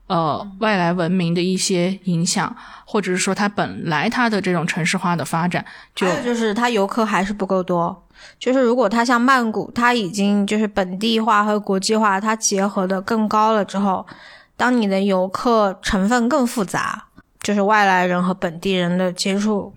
[0.09, 8.04] 呃外来文明的一些影响，或者是说它本来它的这种城市化的发展，就就是它游客还是不够多。
[8.39, 14.07] 就是如果它像曼谷，它已经就是本地化和国际化它结合的更高了之后，
[14.57, 17.05] 当你的游客成分更复杂。
[17.43, 19.71] 就是外来人和本地人的接触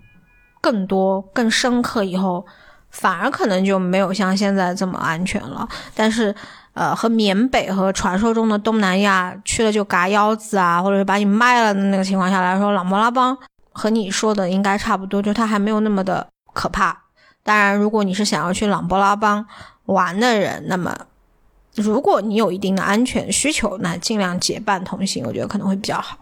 [0.62, 2.46] 更多、更深刻以后，
[2.90, 5.68] 反而可能就没有像现在这么安全了。
[5.94, 6.34] 但是，
[6.76, 13.38] 呃，和缅北和传说中的东南亚去了就嘎腰子啊，或者是把你卖了的那个情况下来说，朗勃拉邦
[13.74, 16.98] 和你说的应该差不多，就它还没有那么的可怕。
[17.48, 19.46] 当然，如果你是想要去朗勃拉邦
[19.86, 20.94] 玩的人，那么
[21.76, 26.18] 如果你有一定的安全需求，那尽量结伴同行，我觉得可能会比较好。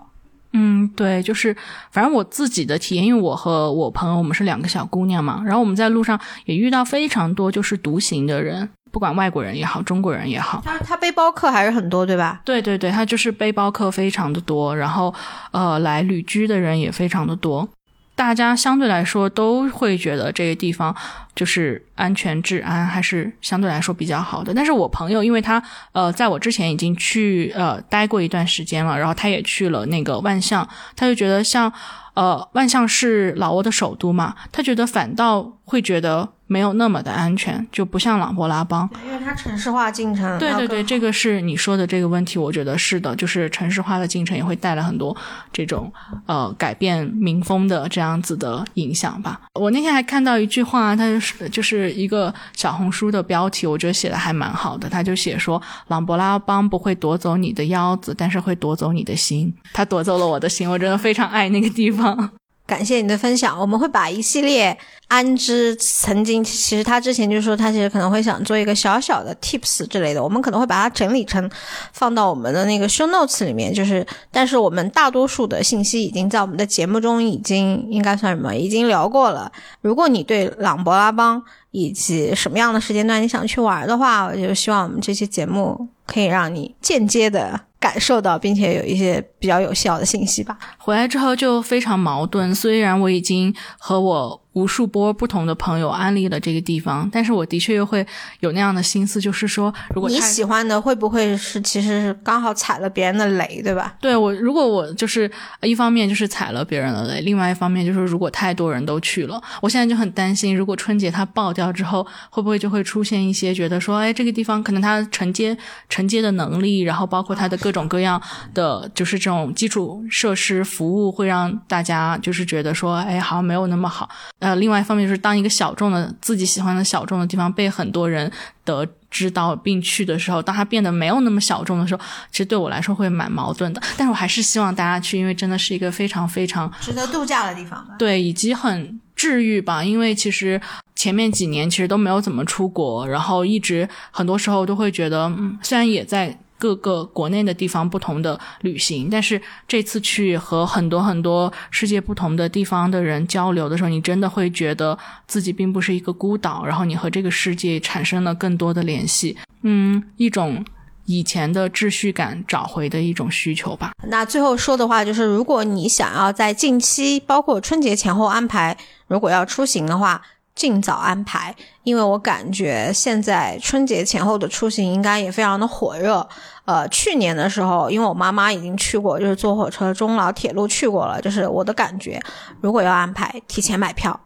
[0.53, 1.57] 嗯，对，就是
[1.91, 12.39] 反正我自己的体验，因为我和我朋友我们是两个小姑娘嘛，然后我们在路上也遇到非常多就是独行的人，不管外国人也好，中国人也好，他他背包客还是很多，对吧？
[12.45, 15.11] 对对对，他就是背包客非常的多，然后
[15.49, 17.67] 呃来旅居的人也非常的多。
[18.15, 20.95] 大家相对来说都会觉得这个地方
[21.35, 24.53] 就是安全治安还是相对来说比较好的。
[24.53, 25.61] 但是我朋友，因为他
[25.91, 31.71] 呃在我之前已经去呃待过一段时间了，然后他也去了那个万象，他就觉得像
[32.13, 36.29] 呃万象是老挝的首都嘛，他觉得反倒会觉得。
[36.47, 40.37] 没有那么的安全，就不像朗勃拉邦，因为它城市化进程。
[40.37, 45.15] 对对对，这个是你说的这个问题，我觉得是的，就是城市化的进程也会带来很多
[45.51, 45.91] 这种
[46.25, 49.41] 呃改变民风的这样子的影响吧。
[49.53, 54.87] 我那天还看到一句话，它就是就是一个小红书的标题，我觉得写的还蛮好的。
[54.87, 59.53] 他就写说，朗勃拉邦不会夺走你的腰子，但是会夺走你的心。
[59.73, 62.31] 他夺走了我的心，我真的非常爱那个地方。
[62.67, 64.75] 感谢你的分享，我们会把一系列
[65.07, 71.47] 安之曾经，其实他之前就说他其实可能会想做一个小小的 tips 之类的，我们可能会把它整理成
[71.93, 79.51] 放到我们的那个 show notes 里面，就是但是我们大多数的信息已经在我们的节目中已经应该算什么，已经聊过了。
[79.81, 81.39] 如果你对朗勃拉邦
[81.69, 87.61] 以及什么样的时间段你想去玩的话，我就希望我们这期节目可以让你间接的。
[87.77, 90.57] 感受到，并且有一些比较有效的信息吧。
[90.79, 94.41] 回来之后就非常矛盾，虽然我已经和我。
[94.55, 98.07] 无数波不同的朋友安利了这个地方，但是我的确又会
[98.39, 103.93] 有那样的心思，就是说，如果你喜欢的会不会是其实是刚好踩了别人的雷，对吧？
[103.99, 105.29] 对我，如果我就是
[105.61, 115.57] 一方面就是踩了别人的雷，另外一方面就是如果太多人都去了，我现在就很担心，如果春节它爆掉之后，会不会就会出现一些觉得说，哎，这个地方可能它承接
[115.89, 118.21] 承接的能力，然后包括它的各种各样
[118.53, 124.09] 的就是这种种基础设施服务，会让大家就是觉得说，哎，好像没有那么好。
[124.39, 128.31] 呃，另外一方面就是，当一个小众的自己喜欢的小众的地方被很多人
[128.63, 133.81] 得知到并去的时候，当它变得没有那么小众的时候，其实对我来说会蛮矛盾的。
[133.97, 137.85] 但是我还是希望大家去，因为真的是一个非常非常值得度假的地方。
[137.97, 139.83] 对，以及很治愈吧。
[139.83, 140.59] 因为其实
[140.95, 146.37] 前面几年其实都没有怎么出国，然后一直很多时候都会觉得，嗯，虽然也在。
[146.65, 154.97] 各个国内的地方不同的旅行，但是这次去和很多很多世界不同的地方的人交流的时候，你真的会觉得
[155.27, 160.65] 自己并不是一个孤岛，然后你和这个世界产生了更多的联系，嗯，一种
[161.05, 163.91] 以前的秩序感找回的一种需求吧。
[164.07, 168.75] 那最后说的话就是，如果你想要在近期，包括春节前后安排，
[169.07, 170.23] 如果要出行的话。
[170.55, 171.53] 尽早安排，
[171.83, 176.27] 因为我感觉现在春节前后的出行应该也非常的火热。
[176.63, 182.19] 呃，去年的时候，因为我妈妈已经去过，就是坐火车中老铁路去过了，就是我的感觉，
[182.61, 184.19] 如果要安排，提前买票。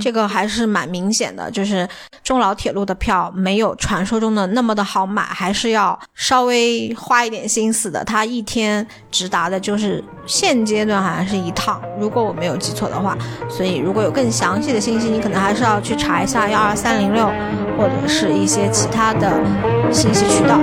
[0.00, 1.88] 这个还是蛮明显的，就是
[2.24, 8.02] 中老铁路的票没有传说中的那么的好买，还是要稍微花一点心思的。
[8.04, 13.16] 它一天直达的，就是现阶段好像是一趟，如果我没有记错的话。
[13.48, 17.26] 所以如果有更详细的信息，你可能还是要去查一下幺二三零六，
[17.78, 19.40] 或者是一些其他的
[19.92, 20.58] 信息渠道，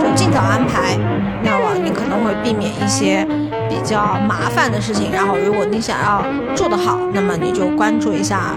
[0.00, 0.96] 就尽早安排，
[1.42, 3.26] 那么你可能会避免一些。
[3.68, 8.56] 比较麻烦的事情，然后如果你想要住得好，那么你就关注一下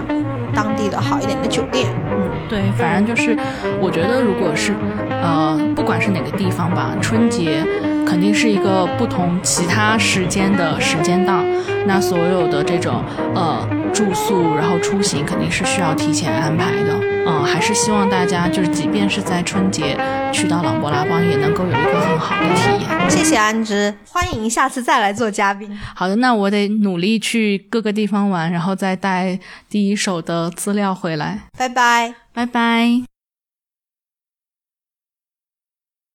[0.54, 1.88] 当地的好一点的酒店。
[2.10, 3.36] 嗯，对，反正就是
[3.80, 4.74] 我觉得，如果是
[5.22, 7.64] 呃，不管是哪个地方吧，春节
[8.06, 11.44] 肯定是一个不同其他时间的时间档，
[11.86, 13.02] 那所有的这种
[13.34, 17.09] 呃住宿，然后出行肯定是需要提前安排的。
[17.30, 19.96] 嗯，还是希望大家就是，即便是在春节
[20.32, 23.08] 去到朗勃拉邦，也能够有一个很好的体验。
[23.08, 25.78] 谢谢安之，欢迎下次再来做嘉宾。
[25.94, 31.46] 好的，那我得努力去各个地方玩，然后再带第一手的资料回来。
[31.56, 33.04] 拜拜，拜拜。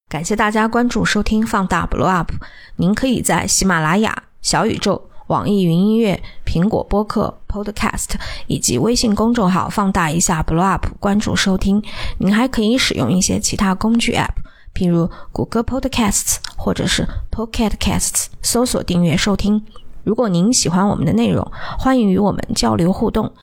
[0.09, 2.31] 感谢大家关注收听放大 Blow Up，
[2.75, 5.09] 您可以在喜马拉雅、小宇宙。
[5.27, 8.11] 网易云音乐、苹果播客 Podcast
[8.45, 11.81] 以及微信公众号“放大一下 Blow Up” 关注收听。
[12.19, 14.35] 您还可以使用一些其他工具 App，
[14.75, 19.65] 譬如谷歌 Podcasts 或者是 Pocket Casts，搜索订阅收听。
[20.03, 23.33] 如果您喜欢我们的内容，欢迎与我们交流互动，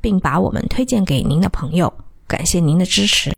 [0.00, 1.92] 并把我们推荐给您的朋友。
[2.26, 3.30] 感谢您的支持。